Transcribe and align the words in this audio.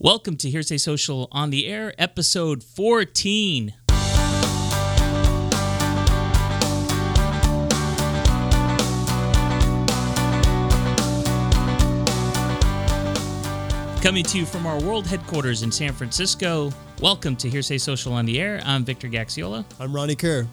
Welcome 0.00 0.36
to 0.36 0.48
Hearsay 0.48 0.78
Social 0.78 1.26
on 1.32 1.50
the 1.50 1.66
Air, 1.66 1.92
episode 1.98 2.62
14. 2.62 3.74
Coming 14.00 14.22
to 14.22 14.38
you 14.38 14.46
from 14.46 14.68
our 14.68 14.80
world 14.80 15.04
headquarters 15.04 15.64
in 15.64 15.72
San 15.72 15.92
Francisco. 15.92 16.70
Welcome 17.02 17.34
to 17.34 17.50
Hearsay 17.50 17.78
Social 17.78 18.12
on 18.12 18.24
the 18.24 18.40
Air. 18.40 18.60
I'm 18.64 18.84
Victor 18.84 19.08
Gaxiola. 19.08 19.64
I'm 19.80 19.92
Ronny 19.92 20.14
Kerr. 20.14 20.46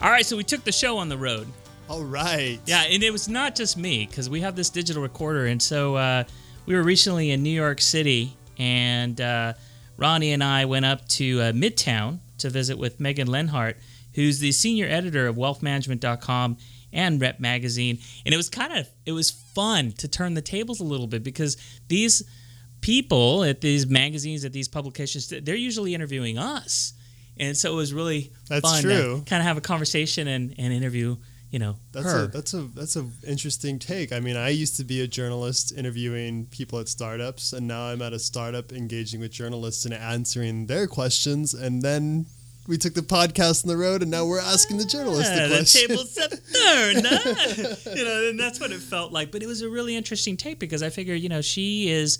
All 0.00 0.10
right, 0.10 0.24
so 0.24 0.36
we 0.36 0.44
took 0.44 0.62
the 0.62 0.70
show 0.70 0.96
on 0.96 1.08
the 1.08 1.18
road. 1.18 1.48
All 1.90 2.04
right. 2.04 2.60
Yeah, 2.66 2.82
and 2.82 3.02
it 3.02 3.10
was 3.10 3.28
not 3.28 3.56
just 3.56 3.76
me 3.76 4.06
because 4.06 4.30
we 4.30 4.40
have 4.42 4.54
this 4.54 4.70
digital 4.70 5.02
recorder, 5.02 5.46
and 5.46 5.60
so 5.60 5.96
uh, 5.96 6.22
we 6.68 6.74
were 6.74 6.82
recently 6.82 7.30
in 7.30 7.42
New 7.42 7.48
York 7.48 7.80
City, 7.80 8.36
and 8.58 9.18
uh, 9.22 9.54
Ronny 9.96 10.32
and 10.32 10.44
I 10.44 10.66
went 10.66 10.84
up 10.84 11.08
to 11.08 11.40
uh, 11.40 11.52
Midtown 11.52 12.18
to 12.36 12.50
visit 12.50 12.76
with 12.76 13.00
Megan 13.00 13.26
Leonhardt, 13.26 13.78
who's 14.12 14.38
the 14.38 14.52
senior 14.52 14.86
editor 14.86 15.26
of 15.26 15.36
WealthManagement.com 15.36 16.58
and 16.92 17.20
Rep 17.22 17.40
Magazine, 17.40 17.98
and 18.26 18.34
it 18.34 18.36
was 18.36 18.50
kind 18.50 18.74
of 18.74 18.86
it 19.06 19.12
was 19.12 19.30
fun 19.30 19.92
to 19.92 20.08
turn 20.08 20.34
the 20.34 20.42
tables 20.42 20.78
a 20.80 20.84
little 20.84 21.06
bit 21.06 21.24
because 21.24 21.56
these 21.88 22.22
people 22.82 23.44
at 23.44 23.62
these 23.62 23.86
magazines 23.86 24.44
at 24.44 24.52
these 24.52 24.68
publications 24.68 25.32
they're 25.42 25.56
usually 25.56 25.94
interviewing 25.94 26.38
us 26.38 26.92
and 27.36 27.56
so 27.56 27.72
it 27.72 27.74
was 27.74 27.92
really 27.92 28.30
That's 28.48 28.60
fun 28.60 28.82
true. 28.82 29.18
to 29.18 29.24
kind 29.24 29.40
of 29.40 29.46
have 29.46 29.56
a 29.56 29.60
conversation 29.60 30.28
and, 30.28 30.54
and 30.58 30.72
interview 30.72 31.16
you 31.50 31.58
know 31.58 31.76
That's 31.92 32.12
her. 32.12 32.24
a 32.24 32.26
that's 32.28 32.54
a 32.54 32.62
that's 32.74 32.96
a 32.96 33.06
interesting 33.26 33.78
take. 33.78 34.12
I 34.12 34.20
mean, 34.20 34.36
I 34.36 34.50
used 34.50 34.76
to 34.76 34.84
be 34.84 35.00
a 35.00 35.06
journalist 35.06 35.72
interviewing 35.76 36.46
people 36.46 36.78
at 36.78 36.88
startups, 36.88 37.52
and 37.52 37.66
now 37.66 37.84
I'm 37.84 38.02
at 38.02 38.12
a 38.12 38.18
startup 38.18 38.72
engaging 38.72 39.20
with 39.20 39.30
journalists 39.32 39.84
and 39.84 39.94
answering 39.94 40.66
their 40.66 40.86
questions. 40.86 41.54
And 41.54 41.82
then 41.82 42.26
we 42.66 42.76
took 42.76 42.92
the 42.92 43.00
podcast 43.00 43.64
on 43.64 43.68
the 43.68 43.78
road, 43.78 44.02
and 44.02 44.10
now 44.10 44.26
we're 44.26 44.40
asking 44.40 44.76
the 44.76 44.84
journalists 44.84 45.34
Yeah, 45.34 45.46
the 45.48 45.54
ah, 45.54 45.58
the 45.58 45.60
question. 45.60 45.88
tables 45.88 46.18
have 46.18 46.30
turned. 46.32 47.06
huh? 47.08 47.92
you 47.96 48.04
know, 48.04 48.28
and 48.28 48.38
that's 48.38 48.60
what 48.60 48.70
it 48.70 48.80
felt 48.80 49.10
like. 49.10 49.30
But 49.32 49.42
it 49.42 49.46
was 49.46 49.62
a 49.62 49.70
really 49.70 49.96
interesting 49.96 50.36
take 50.36 50.58
because 50.58 50.82
I 50.82 50.90
figure, 50.90 51.14
you 51.14 51.30
know, 51.30 51.40
she 51.40 51.88
is, 51.88 52.18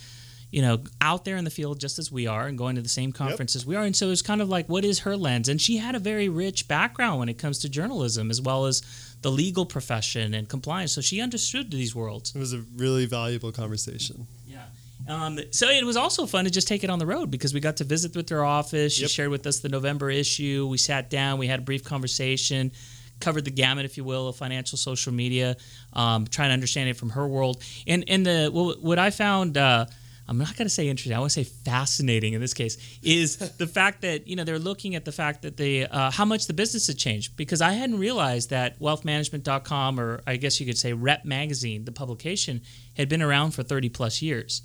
you 0.51 0.63
know, 0.63 0.79
out 1.03 1.27
there 1.27 1.37
in 1.37 1.45
the 1.45 1.51
field 1.51 1.79
just 1.79 1.99
as 1.99 2.11
we 2.11 2.27
are 2.27 2.47
and 2.47 2.57
going 2.57 2.77
to 2.77 2.81
the 2.81 2.89
same 2.89 3.13
conferences 3.13 3.67
we 3.67 3.77
are. 3.77 3.85
And 3.85 3.95
so 3.95 4.09
it's 4.11 4.23
kind 4.23 4.41
of 4.41 4.49
like, 4.49 4.67
what 4.71 4.87
is 4.87 5.01
her 5.01 5.15
lens? 5.19 5.51
And 5.51 5.61
she 5.61 5.77
had 5.77 5.95
a 5.95 5.99
very 5.99 6.31
rich 6.31 6.67
background 6.67 7.19
when 7.19 7.29
it 7.29 7.37
comes 7.37 7.59
to 7.59 7.69
journalism 7.69 8.31
as 8.31 8.41
well 8.41 8.65
as 8.65 8.81
the 9.23 9.31
legal 9.31 9.67
profession 9.67 10.35
and 10.35 10.49
compliance. 10.49 10.93
So 10.93 11.01
she 11.01 11.21
understood 11.21 11.71
these 11.71 11.95
worlds. 11.95 12.35
It 12.35 12.39
was 12.39 12.53
a 12.53 12.63
really 12.77 13.07
valuable 13.07 13.53
conversation. 13.53 14.27
Yeah. 14.47 14.63
Um, 15.09 15.39
so 15.51 15.69
it 15.69 15.85
was 15.85 15.97
also 15.97 16.27
fun 16.27 16.45
to 16.45 16.51
just 16.51 16.69
take 16.69 16.85
it 16.85 16.91
on 16.91 16.99
the 16.99 17.07
road 17.07 17.31
because 17.31 17.55
we 17.55 17.61
got 17.61 17.77
to 17.79 17.85
visit 17.85 18.15
with 18.15 18.29
her 18.29 18.45
office. 18.45 18.95
She 18.95 19.03
Yep. 19.03 19.11
shared 19.11 19.31
with 19.31 19.47
us 19.47 19.61
the 19.61 19.69
November 19.69 20.11
issue. 20.11 20.67
We 20.71 20.79
sat 20.79 21.09
down, 21.11 21.39
we 21.39 21.47
had 21.47 21.61
a 21.61 21.63
brief 21.63 21.83
conversation, 21.85 22.73
covered 23.21 23.45
the 23.45 23.51
gamut, 23.51 23.85
if 23.85 23.97
you 23.97 24.05
will, 24.05 24.29
of 24.29 24.37
financial 24.37 24.77
social 24.79 25.13
media, 25.13 25.57
um, 25.95 26.27
trying 26.27 26.51
to 26.51 26.53
understand 26.53 26.89
it 26.91 26.97
from 26.97 27.11
her 27.11 27.27
world. 27.27 27.63
And 27.87 28.05
and 28.09 28.25
the 28.27 28.51
what, 28.53 28.99
I 28.99 29.11
found. 29.11 29.57
Uh, 29.57 29.87
I'm 30.29 30.37
not 30.39 30.55
going 30.57 30.67
to 30.67 30.71
say 30.71 30.89
interesting. 30.89 31.17
I 31.17 31.21
want 31.21 31.33
to 31.33 31.45
say 31.45 31.51
fascinating 31.65 32.35
in 32.35 32.41
this 32.41 32.53
case 32.55 32.77
is 33.03 33.37
the 33.59 33.67
fact 33.67 34.03
that 34.03 34.29
you 34.29 34.37
know 34.37 34.45
they're 34.45 34.59
looking 34.59 34.95
at 34.95 35.05
the 35.05 35.13
fact 35.13 35.43
that 35.43 35.57
the 35.57 35.87
uh, 35.87 36.11
how 36.11 36.25
much 36.25 36.47
the 36.47 36.53
business 36.53 36.87
had 36.87 36.99
changed 36.99 37.37
because 37.37 37.61
I 37.63 37.73
hadn't 37.73 37.99
realized 37.99 38.51
that 38.51 38.79
wealthmanagement.com 38.79 39.99
or 40.01 40.21
I 40.27 40.37
guess 40.37 40.61
you 40.61 40.67
could 40.67 40.79
say 40.79 40.93
Rep 40.93 41.25
Magazine, 41.25 41.85
the 41.85 41.93
publication, 41.93 42.61
had 42.97 43.09
been 43.09 43.23
around 43.23 43.53
for 43.53 43.63
30 43.63 43.89
plus 43.89 44.23
years. 44.23 44.63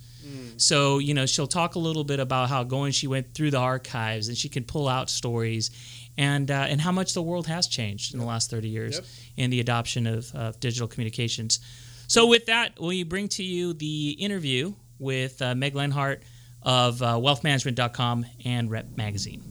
So 0.57 0.99
you 0.99 1.13
know 1.13 1.25
she'll 1.25 1.47
talk 1.47 1.75
a 1.75 1.79
little 1.79 2.03
bit 2.05 2.19
about 2.19 2.47
how 2.49 2.63
going 2.63 2.91
she 2.93 3.07
went 3.07 3.33
through 3.33 3.51
the 3.51 3.57
archives 3.59 4.29
and 4.29 4.37
she 4.37 4.47
can 4.47 4.63
pull 4.63 4.87
out 4.87 5.09
stories, 5.09 5.69
and 6.17 6.49
uh, 6.49 6.65
and 6.69 6.79
how 6.79 6.91
much 6.93 7.13
the 7.13 7.21
world 7.21 7.47
has 7.47 7.67
changed 7.67 8.13
in 8.13 8.19
the 8.19 8.25
last 8.25 8.49
30 8.49 8.69
years 8.69 8.95
Yep. 8.95 9.05
in 9.37 9.49
the 9.49 9.59
adoption 9.59 10.07
of, 10.07 10.33
of 10.33 10.59
digital 10.61 10.87
communications. 10.87 11.59
So 12.07 12.27
with 12.27 12.45
that, 12.45 12.79
we 12.79 13.03
bring 13.03 13.27
to 13.29 13.43
you 13.43 13.73
the 13.73 14.11
interview 14.11 14.73
with 15.03 15.41
uh, 15.41 15.53
Meg 15.53 15.75
Leonhardt 15.75 16.23
of 16.63 17.01
uh, 17.01 17.15
WealthManagement.com 17.15 18.25
and 18.45 18.71
Rep 18.71 18.97
Magazine. 18.97 19.43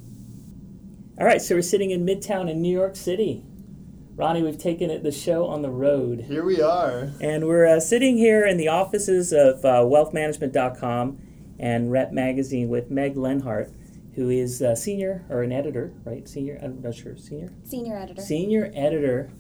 All 1.19 1.27
right, 1.27 1.41
so 1.41 1.55
we're 1.55 1.63
sitting 1.63 1.91
in 1.91 2.05
Midtown 2.07 2.51
in 2.51 2.63
New 2.63 2.73
York 2.73 2.97
City. 2.97 3.45
Ronny, 4.17 4.43
we've 4.43 4.59
taken 4.59 4.91
it 4.91 5.03
the 5.03 5.13
show 5.13 5.47
on 5.47 5.63
the 5.63 5.71
road. 5.71 6.25
Here 6.27 6.45
we 6.45 6.61
are. 6.61 7.13
And 7.21 7.47
we're 7.47 7.67
uh, 7.67 7.81
sitting 7.81 8.17
here 8.17 8.47
in 8.47 8.57
the 8.57 8.69
offices 8.69 9.33
of 9.33 9.65
uh, 9.65 9.81
wealthmanagement.com 9.85 11.19
and 11.59 11.93
Rep 11.93 12.13
Magazine 12.13 12.69
with 12.69 12.91
Meg 12.91 13.17
Leonhardt, 13.17 13.73
who 14.15 14.29
is 14.29 14.61
a 14.61 14.75
senior 14.75 15.25
or 15.31 15.43
an 15.43 15.53
editor, 15.53 15.93
right? 16.05 16.29
Senior, 16.29 16.59
I'm 16.63 16.83
not 16.83 16.95
sure, 16.95 17.17
senior? 17.17 17.53
Senior 17.65 17.97
editor. 17.97 18.21
Senior 18.21 18.71
editor, 18.75 19.31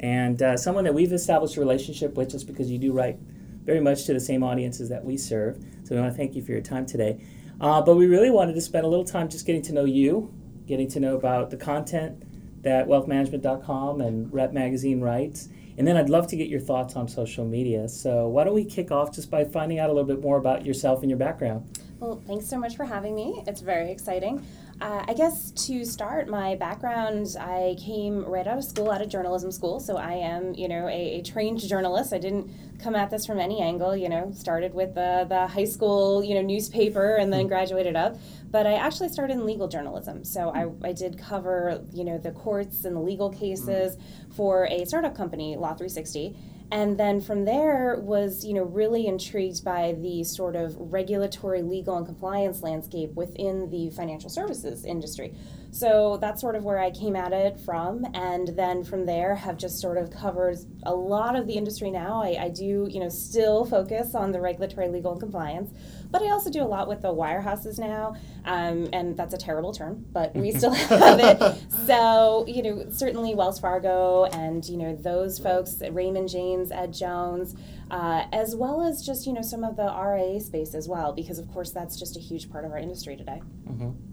and 0.00 0.40
uh, 0.42 0.56
someone 0.56 0.84
that 0.84 0.94
we've 0.94 1.12
established 1.12 1.56
a 1.56 1.60
relationship 1.60 2.14
with 2.14 2.30
just 2.30 2.46
because 2.46 2.70
you 2.70 2.78
do 2.78 2.92
write 2.92 3.18
very 3.64 3.80
much 3.80 4.04
to 4.04 4.12
the 4.12 4.20
same 4.20 4.42
audiences 4.42 4.88
that 4.88 5.04
we 5.04 5.16
serve. 5.16 5.56
So 5.84 5.94
we 5.94 6.00
want 6.00 6.12
to 6.12 6.16
thank 6.16 6.34
you 6.34 6.42
for 6.42 6.52
your 6.52 6.60
time 6.60 6.86
today. 6.86 7.20
Uh, 7.60 7.80
but 7.82 7.96
we 7.96 8.06
really 8.06 8.30
wanted 8.30 8.54
to 8.54 8.60
spend 8.60 8.84
a 8.84 8.88
little 8.88 9.04
time 9.04 9.28
just 9.28 9.46
getting 9.46 9.62
to 9.62 9.72
know 9.72 9.84
you, 9.84 10.32
getting 10.66 10.88
to 10.88 11.00
know 11.00 11.16
about 11.16 11.50
the 11.50 11.56
content 11.56 12.22
that 12.62 12.86
wealthmanagement.com 12.86 14.00
and 14.00 14.32
Rep 14.32 14.52
Magazine 14.52 15.00
writes. 15.00 15.48
And 15.76 15.86
then 15.86 15.96
I'd 15.96 16.08
love 16.08 16.26
to 16.28 16.36
get 16.36 16.48
your 16.48 16.60
thoughts 16.60 16.96
on 16.96 17.08
social 17.08 17.44
media. 17.44 17.88
So 17.88 18.28
why 18.28 18.44
don't 18.44 18.54
we 18.54 18.64
kick 18.64 18.90
off 18.90 19.12
just 19.12 19.30
by 19.30 19.44
finding 19.44 19.78
out 19.78 19.90
a 19.90 19.92
little 19.92 20.08
bit 20.08 20.20
more 20.20 20.38
about 20.38 20.64
yourself 20.64 21.02
and 21.02 21.10
your 21.10 21.18
background? 21.18 21.78
Well, 22.00 22.22
thanks 22.26 22.46
so 22.46 22.58
much 22.58 22.76
for 22.76 22.84
having 22.84 23.14
me. 23.14 23.42
It's 23.46 23.60
very 23.60 23.90
exciting. 23.90 24.44
Uh, 24.80 25.04
I 25.06 25.14
guess 25.14 25.52
to 25.66 25.84
start, 25.84 26.28
my 26.28 26.56
background, 26.56 27.36
I 27.38 27.76
came 27.78 28.24
right 28.24 28.46
out 28.46 28.58
of 28.58 28.64
school, 28.64 28.90
out 28.90 29.02
of 29.02 29.08
journalism 29.08 29.52
school. 29.52 29.78
So 29.78 29.96
I 29.96 30.14
am, 30.14 30.52
you 30.54 30.68
know, 30.68 30.88
a, 30.88 31.18
a 31.18 31.22
trained 31.22 31.60
journalist. 31.60 32.12
I 32.12 32.18
didn't 32.18 32.50
come 32.80 32.96
at 32.96 33.08
this 33.08 33.24
from 33.24 33.38
any 33.38 33.60
angle. 33.60 33.96
You 33.96 34.08
know, 34.08 34.32
started 34.34 34.74
with 34.74 34.94
the 34.94 35.26
the 35.28 35.46
high 35.46 35.64
school, 35.64 36.24
you 36.24 36.34
know, 36.34 36.42
newspaper, 36.42 37.14
and 37.14 37.32
then 37.32 37.46
graduated 37.46 37.94
up. 37.94 38.16
But 38.50 38.66
I 38.66 38.74
actually 38.74 39.10
started 39.10 39.34
in 39.34 39.46
legal 39.46 39.68
journalism. 39.68 40.24
So 40.24 40.50
I, 40.50 40.88
I 40.88 40.92
did 40.92 41.18
cover, 41.18 41.80
you 41.92 42.04
know, 42.04 42.18
the 42.18 42.32
courts 42.32 42.84
and 42.84 42.96
the 42.96 43.00
legal 43.00 43.30
cases 43.30 43.96
for 44.34 44.66
a 44.70 44.84
startup 44.84 45.16
company, 45.16 45.56
Law360 45.56 46.36
and 46.70 46.98
then 46.98 47.20
from 47.20 47.44
there 47.44 47.98
was 48.00 48.44
you 48.44 48.54
know 48.54 48.64
really 48.64 49.06
intrigued 49.06 49.64
by 49.64 49.94
the 50.00 50.24
sort 50.24 50.56
of 50.56 50.74
regulatory 50.78 51.62
legal 51.62 51.96
and 51.96 52.06
compliance 52.06 52.62
landscape 52.62 53.12
within 53.14 53.70
the 53.70 53.90
financial 53.90 54.30
services 54.30 54.84
industry 54.84 55.34
so 55.74 56.18
that's 56.20 56.40
sort 56.40 56.54
of 56.54 56.62
where 56.62 56.78
i 56.78 56.88
came 56.88 57.16
at 57.16 57.32
it 57.32 57.58
from. 57.58 58.06
And 58.14 58.48
then 58.48 58.84
from 58.84 59.06
there 59.06 59.34
have 59.34 59.56
just 59.56 59.80
sort 59.80 59.98
of 59.98 60.08
covered 60.10 60.58
a 60.84 60.94
lot 60.94 61.34
of 61.34 61.48
the 61.48 61.54
industry 61.54 61.90
now. 61.90 62.22
I, 62.22 62.44
I 62.44 62.48
do 62.48 62.86
you 62.88 63.00
know 63.00 63.08
still 63.08 63.64
focus 63.64 64.14
on 64.14 64.30
the 64.30 64.40
regulatory 64.40 64.88
legal 64.88 65.12
and 65.12 65.20
compliance 65.20 65.72
but 66.10 66.22
i 66.22 66.30
also 66.30 66.48
do 66.48 66.62
a 66.62 66.70
lot 66.76 66.86
with 66.86 67.02
the 67.02 67.12
wirehouses 67.12 67.78
now. 67.78 68.14
Um, 68.44 68.88
and 68.92 69.16
that's 69.16 69.34
a 69.34 69.38
terrible 69.38 69.72
term 69.72 70.04
but 70.12 70.32
we 70.36 70.52
still 70.60 70.72
have 70.72 71.18
it. 71.18 71.62
So 71.86 72.44
you 72.46 72.62
know 72.62 72.86
certainly 72.90 73.34
wells 73.34 73.58
fargo 73.58 74.26
and 74.26 74.64
you 74.68 74.76
know 74.76 74.94
those 74.94 75.40
folks 75.40 75.82
raymond 75.90 76.28
james 76.28 76.70
ed 76.70 76.92
jones 76.92 77.56
uh, 77.90 78.24
as 78.32 78.56
well 78.56 78.82
as 78.82 79.04
just 79.04 79.26
you 79.26 79.32
know 79.32 79.42
some 79.42 79.64
of 79.64 79.76
the 79.76 79.84
ria 79.84 80.40
space 80.40 80.74
as 80.74 80.88
well 80.88 81.12
because 81.12 81.38
of 81.38 81.50
course 81.52 81.70
that's 81.70 81.98
just 81.98 82.16
a 82.16 82.20
huge 82.20 82.50
part 82.50 82.64
of 82.64 82.70
our 82.70 82.78
industry 82.78 83.16
today 83.16 83.42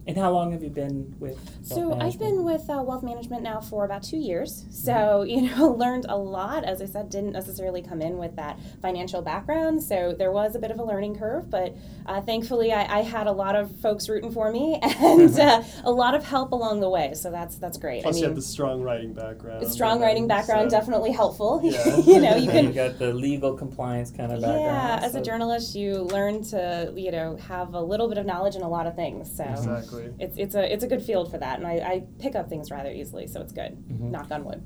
And 0.07 0.17
how 0.17 0.31
long 0.31 0.51
have 0.51 0.63
you 0.63 0.69
been 0.69 1.15
with 1.19 1.37
so 1.63 1.89
Wealth 1.89 2.01
I've 2.01 2.19
been 2.19 2.43
with 2.43 2.69
uh, 2.69 2.81
wealth 2.83 3.03
management 3.03 3.43
now 3.43 3.61
for 3.61 3.85
about 3.85 4.01
two 4.01 4.17
years. 4.17 4.65
So 4.71 5.21
you 5.27 5.41
know, 5.41 5.69
learned 5.69 6.05
a 6.09 6.17
lot. 6.17 6.63
As 6.63 6.81
I 6.81 6.85
said, 6.85 7.09
didn't 7.09 7.33
necessarily 7.33 7.81
come 7.81 8.01
in 8.01 8.17
with 8.17 8.35
that 8.35 8.59
financial 8.81 9.21
background, 9.21 9.83
so 9.83 10.13
there 10.17 10.31
was 10.31 10.55
a 10.55 10.59
bit 10.59 10.71
of 10.71 10.79
a 10.79 10.83
learning 10.83 11.17
curve. 11.17 11.49
But 11.49 11.75
uh, 12.07 12.21
thankfully, 12.21 12.73
I, 12.73 12.99
I 12.99 13.01
had 13.01 13.27
a 13.27 13.31
lot 13.31 13.55
of 13.55 13.79
folks 13.79 14.09
rooting 14.09 14.31
for 14.31 14.51
me 14.51 14.79
and 14.81 15.39
uh, 15.39 15.61
a 15.83 15.91
lot 15.91 16.15
of 16.15 16.23
help 16.23 16.51
along 16.51 16.79
the 16.79 16.89
way. 16.89 17.13
So 17.13 17.29
that's 17.29 17.57
that's 17.57 17.77
great. 17.77 18.01
Plus, 18.03 18.15
I 18.17 18.19
you 18.19 18.25
have 18.25 18.35
the 18.35 18.41
strong 18.41 18.81
writing 18.81 19.13
background. 19.13 19.63
a 19.63 19.69
strong 19.69 19.97
and 19.97 20.01
writing 20.01 20.27
background 20.27 20.71
so- 20.71 20.77
definitely 20.79 21.11
helpful. 21.11 21.61
Yeah. 21.63 21.97
you 21.97 22.19
know, 22.19 22.35
you 22.35 22.49
can. 22.49 22.65
you 22.65 22.73
got 22.73 22.97
the 22.97 23.13
legal 23.13 23.53
compliance 23.55 24.09
kind 24.09 24.31
of 24.31 24.41
background. 24.41 24.61
yeah, 24.61 24.99
as 25.03 25.13
a 25.15 25.21
journalist, 25.21 25.75
you 25.75 25.97
learn 25.99 26.43
to 26.45 26.91
you 26.95 27.11
know 27.11 27.37
have 27.47 27.73
a 27.75 27.81
little 27.81 28.09
bit 28.09 28.17
of 28.17 28.25
knowledge 28.25 28.55
in 28.55 28.61
a 28.63 28.69
lot 28.69 28.87
of 28.87 28.95
things. 28.95 29.31
So 29.35 29.43
Exactly. 29.43 29.90
It's 30.19 30.37
it's 30.37 30.55
a 30.55 30.73
it's 30.73 30.83
a 30.83 30.87
good 30.87 31.01
field 31.01 31.31
for 31.31 31.37
that, 31.37 31.59
and 31.59 31.67
I, 31.67 31.73
I 31.73 32.03
pick 32.19 32.35
up 32.35 32.49
things 32.49 32.71
rather 32.71 32.91
easily, 32.91 33.27
so 33.27 33.41
it's 33.41 33.53
good. 33.53 33.77
Mm-hmm. 33.87 34.11
Knock 34.11 34.31
on 34.31 34.43
wood. 34.43 34.63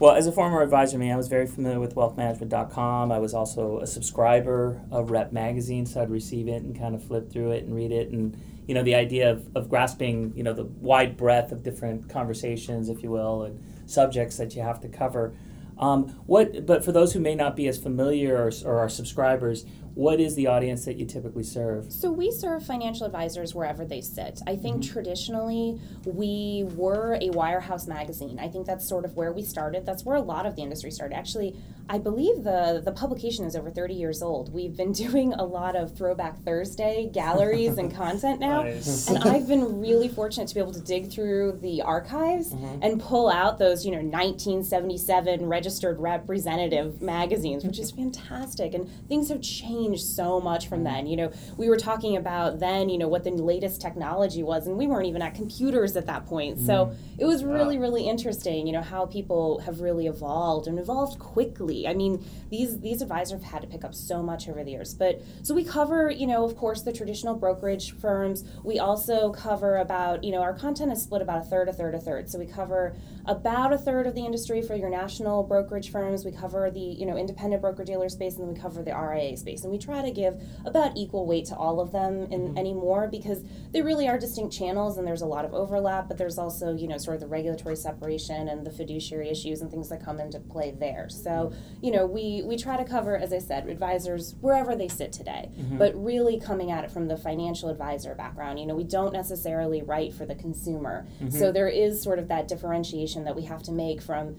Well, 0.00 0.16
as 0.16 0.26
a 0.26 0.32
former 0.32 0.60
advisor, 0.60 0.98
me, 0.98 1.12
I 1.12 1.16
was 1.16 1.28
very 1.28 1.46
familiar 1.46 1.78
with 1.78 1.94
wealthmanagement.com. 1.94 3.12
I 3.12 3.18
was 3.20 3.32
also 3.32 3.78
a 3.78 3.86
subscriber 3.86 4.80
of 4.90 5.12
Rep 5.12 5.32
Magazine, 5.32 5.86
so 5.86 6.02
I'd 6.02 6.10
receive 6.10 6.48
it 6.48 6.62
and 6.62 6.76
kind 6.76 6.96
of 6.96 7.04
flip 7.04 7.30
through 7.30 7.52
it 7.52 7.64
and 7.64 7.74
read 7.74 7.92
it. 7.92 8.10
And, 8.10 8.36
you 8.66 8.74
know, 8.74 8.82
the 8.82 8.96
idea 8.96 9.30
of, 9.30 9.48
of 9.56 9.68
grasping, 9.68 10.32
you 10.34 10.42
know, 10.42 10.52
the 10.52 10.64
wide 10.64 11.16
breadth 11.16 11.52
of 11.52 11.62
different 11.62 12.08
conversations, 12.08 12.88
if 12.88 13.04
you 13.04 13.10
will, 13.10 13.44
and 13.44 13.62
subjects 13.86 14.36
that 14.38 14.56
you 14.56 14.62
have 14.62 14.80
to 14.80 14.88
cover. 14.88 15.32
Um, 15.78 16.08
what, 16.26 16.66
but 16.66 16.84
for 16.84 16.90
those 16.90 17.12
who 17.12 17.20
may 17.20 17.36
not 17.36 17.54
be 17.54 17.68
as 17.68 17.78
familiar 17.78 18.36
or, 18.36 18.50
or 18.64 18.78
are 18.78 18.88
subscribers, 18.88 19.64
what 19.94 20.18
is 20.20 20.34
the 20.34 20.48
audience 20.48 20.84
that 20.84 20.96
you 20.96 21.06
typically 21.06 21.44
serve? 21.44 21.92
So 21.92 22.10
we 22.10 22.30
serve 22.30 22.66
financial 22.66 23.06
advisors 23.06 23.54
wherever 23.54 23.84
they 23.84 24.00
sit. 24.00 24.40
I 24.46 24.56
think 24.56 24.82
mm-hmm. 24.82 24.92
traditionally 24.92 25.80
we 26.04 26.64
were 26.74 27.14
a 27.14 27.30
wirehouse 27.30 27.86
magazine. 27.86 28.38
I 28.40 28.48
think 28.48 28.66
that's 28.66 28.88
sort 28.88 29.04
of 29.04 29.16
where 29.16 29.32
we 29.32 29.42
started. 29.42 29.86
That's 29.86 30.04
where 30.04 30.16
a 30.16 30.20
lot 30.22 30.46
of 30.46 30.56
the 30.56 30.62
industry 30.62 30.90
started. 30.90 31.16
Actually, 31.16 31.56
I 31.88 31.98
believe 31.98 32.44
the 32.44 32.80
the 32.82 32.92
publication 32.92 33.44
is 33.44 33.54
over 33.54 33.70
30 33.70 33.94
years 33.94 34.22
old. 34.22 34.52
We've 34.52 34.74
been 34.74 34.92
doing 35.04 35.34
a 35.34 35.44
lot 35.44 35.76
of 35.76 35.96
Throwback 35.96 36.42
Thursday 36.42 37.10
galleries 37.12 37.78
and 37.78 37.94
content 37.94 38.40
now, 38.40 38.62
nice. 38.62 39.06
and 39.08 39.18
I've 39.18 39.46
been 39.46 39.80
really 39.80 40.08
fortunate 40.08 40.48
to 40.48 40.54
be 40.54 40.60
able 40.60 40.72
to 40.72 40.80
dig 40.80 41.10
through 41.10 41.58
the 41.60 41.82
archives 41.82 42.54
mm-hmm. 42.54 42.82
and 42.82 43.00
pull 43.00 43.28
out 43.28 43.58
those 43.58 43.84
you 43.84 43.92
know 43.92 43.98
1977 43.98 45.46
registered 45.46 46.00
representative 46.00 47.02
magazines, 47.02 47.64
which 47.64 47.78
is 47.78 47.90
fantastic. 47.90 48.72
And 48.74 48.88
things 49.08 49.28
have 49.28 49.42
changed 49.42 50.04
so 50.04 50.40
much 50.40 50.68
from 50.68 50.84
then. 50.84 51.06
You 51.06 51.16
know, 51.16 51.32
we 51.56 51.68
were 51.68 51.76
talking 51.76 52.16
about 52.16 52.60
then, 52.60 52.88
you 52.88 52.98
know, 52.98 53.08
what 53.08 53.24
the 53.24 53.30
latest 53.30 53.80
technology 53.80 54.42
was, 54.42 54.66
and 54.66 54.78
we 54.78 54.86
weren't 54.86 55.06
even 55.06 55.20
at 55.20 55.34
computers 55.34 55.96
at 55.96 56.06
that 56.06 56.26
point. 56.26 56.60
So 56.60 56.86
mm. 56.86 56.96
it 57.18 57.26
was 57.26 57.44
really, 57.44 57.78
really 57.78 58.08
interesting, 58.08 58.66
you 58.66 58.72
know, 58.72 58.82
how 58.82 59.06
people 59.06 59.60
have 59.60 59.80
really 59.80 60.06
evolved 60.06 60.66
and 60.66 60.78
evolved 60.78 61.18
quickly. 61.18 61.73
I 61.88 61.94
mean, 61.94 62.24
these 62.50 62.80
these 62.80 63.02
advisors 63.02 63.42
have 63.42 63.52
had 63.52 63.62
to 63.62 63.68
pick 63.68 63.84
up 63.84 63.94
so 63.94 64.22
much 64.22 64.48
over 64.48 64.62
the 64.62 64.70
years. 64.70 64.94
But 64.94 65.20
so 65.42 65.54
we 65.54 65.64
cover, 65.64 66.10
you 66.10 66.26
know, 66.26 66.44
of 66.44 66.56
course, 66.56 66.82
the 66.82 66.92
traditional 66.92 67.34
brokerage 67.34 67.92
firms. 67.98 68.44
We 68.62 68.78
also 68.78 69.32
cover 69.32 69.76
about, 69.78 70.24
you 70.24 70.32
know, 70.32 70.42
our 70.42 70.54
content 70.54 70.92
is 70.92 71.02
split 71.02 71.22
about 71.22 71.38
a 71.42 71.44
third, 71.44 71.68
a 71.68 71.72
third, 71.72 71.94
a 71.94 72.00
third. 72.00 72.30
So 72.30 72.38
we 72.38 72.46
cover 72.46 72.94
about 73.26 73.72
a 73.72 73.78
third 73.78 74.06
of 74.06 74.14
the 74.14 74.24
industry 74.24 74.60
for 74.62 74.74
your 74.74 74.90
national 74.90 75.42
brokerage 75.44 75.90
firms. 75.90 76.24
We 76.24 76.32
cover 76.32 76.70
the, 76.70 76.80
you 76.80 77.06
know, 77.06 77.16
independent 77.16 77.62
broker 77.62 77.84
dealer 77.84 78.08
space, 78.08 78.36
and 78.36 78.42
then 78.42 78.54
we 78.54 78.60
cover 78.60 78.82
the 78.82 78.94
RIA 78.94 79.36
space. 79.36 79.62
And 79.62 79.72
we 79.72 79.78
try 79.78 80.02
to 80.02 80.10
give 80.10 80.40
about 80.64 80.96
equal 80.96 81.26
weight 81.26 81.46
to 81.46 81.56
all 81.56 81.80
of 81.80 81.92
them 81.92 82.24
in 82.30 82.40
mm-hmm. 82.40 82.58
anymore 82.58 83.08
because 83.10 83.42
they 83.72 83.82
really 83.82 84.08
are 84.08 84.18
distinct 84.18 84.54
channels 84.54 84.98
and 84.98 85.06
there's 85.06 85.22
a 85.22 85.26
lot 85.26 85.44
of 85.44 85.54
overlap, 85.54 86.08
but 86.08 86.18
there's 86.18 86.38
also, 86.38 86.74
you 86.74 86.86
know, 86.86 86.98
sort 86.98 87.14
of 87.14 87.20
the 87.20 87.26
regulatory 87.26 87.76
separation 87.76 88.48
and 88.48 88.66
the 88.66 88.70
fiduciary 88.70 89.30
issues 89.30 89.60
and 89.60 89.70
things 89.70 89.88
that 89.88 90.04
come 90.04 90.20
into 90.20 90.38
play 90.38 90.72
there. 90.72 91.08
So, 91.08 91.52
you 91.80 91.90
know, 91.90 92.06
we, 92.06 92.42
we 92.44 92.56
try 92.56 92.76
to 92.76 92.84
cover, 92.84 93.16
as 93.16 93.32
I 93.32 93.38
said, 93.38 93.68
advisors 93.68 94.34
wherever 94.40 94.76
they 94.76 94.88
sit 94.88 95.12
today, 95.12 95.48
mm-hmm. 95.58 95.78
but 95.78 95.94
really 95.94 96.38
coming 96.38 96.70
at 96.70 96.84
it 96.84 96.90
from 96.90 97.08
the 97.08 97.16
financial 97.16 97.68
advisor 97.68 98.14
background. 98.14 98.60
You 98.60 98.66
know, 98.66 98.74
we 98.74 98.84
don't 98.84 99.12
necessarily 99.12 99.82
write 99.82 100.12
for 100.12 100.26
the 100.26 100.34
consumer. 100.34 101.06
Mm-hmm. 101.22 101.30
So 101.30 101.52
there 101.52 101.68
is 101.68 102.02
sort 102.02 102.18
of 102.18 102.28
that 102.28 102.48
differentiation 102.48 103.13
that 103.22 103.36
we 103.36 103.42
have 103.42 103.62
to 103.62 103.70
make 103.70 104.02
from 104.02 104.34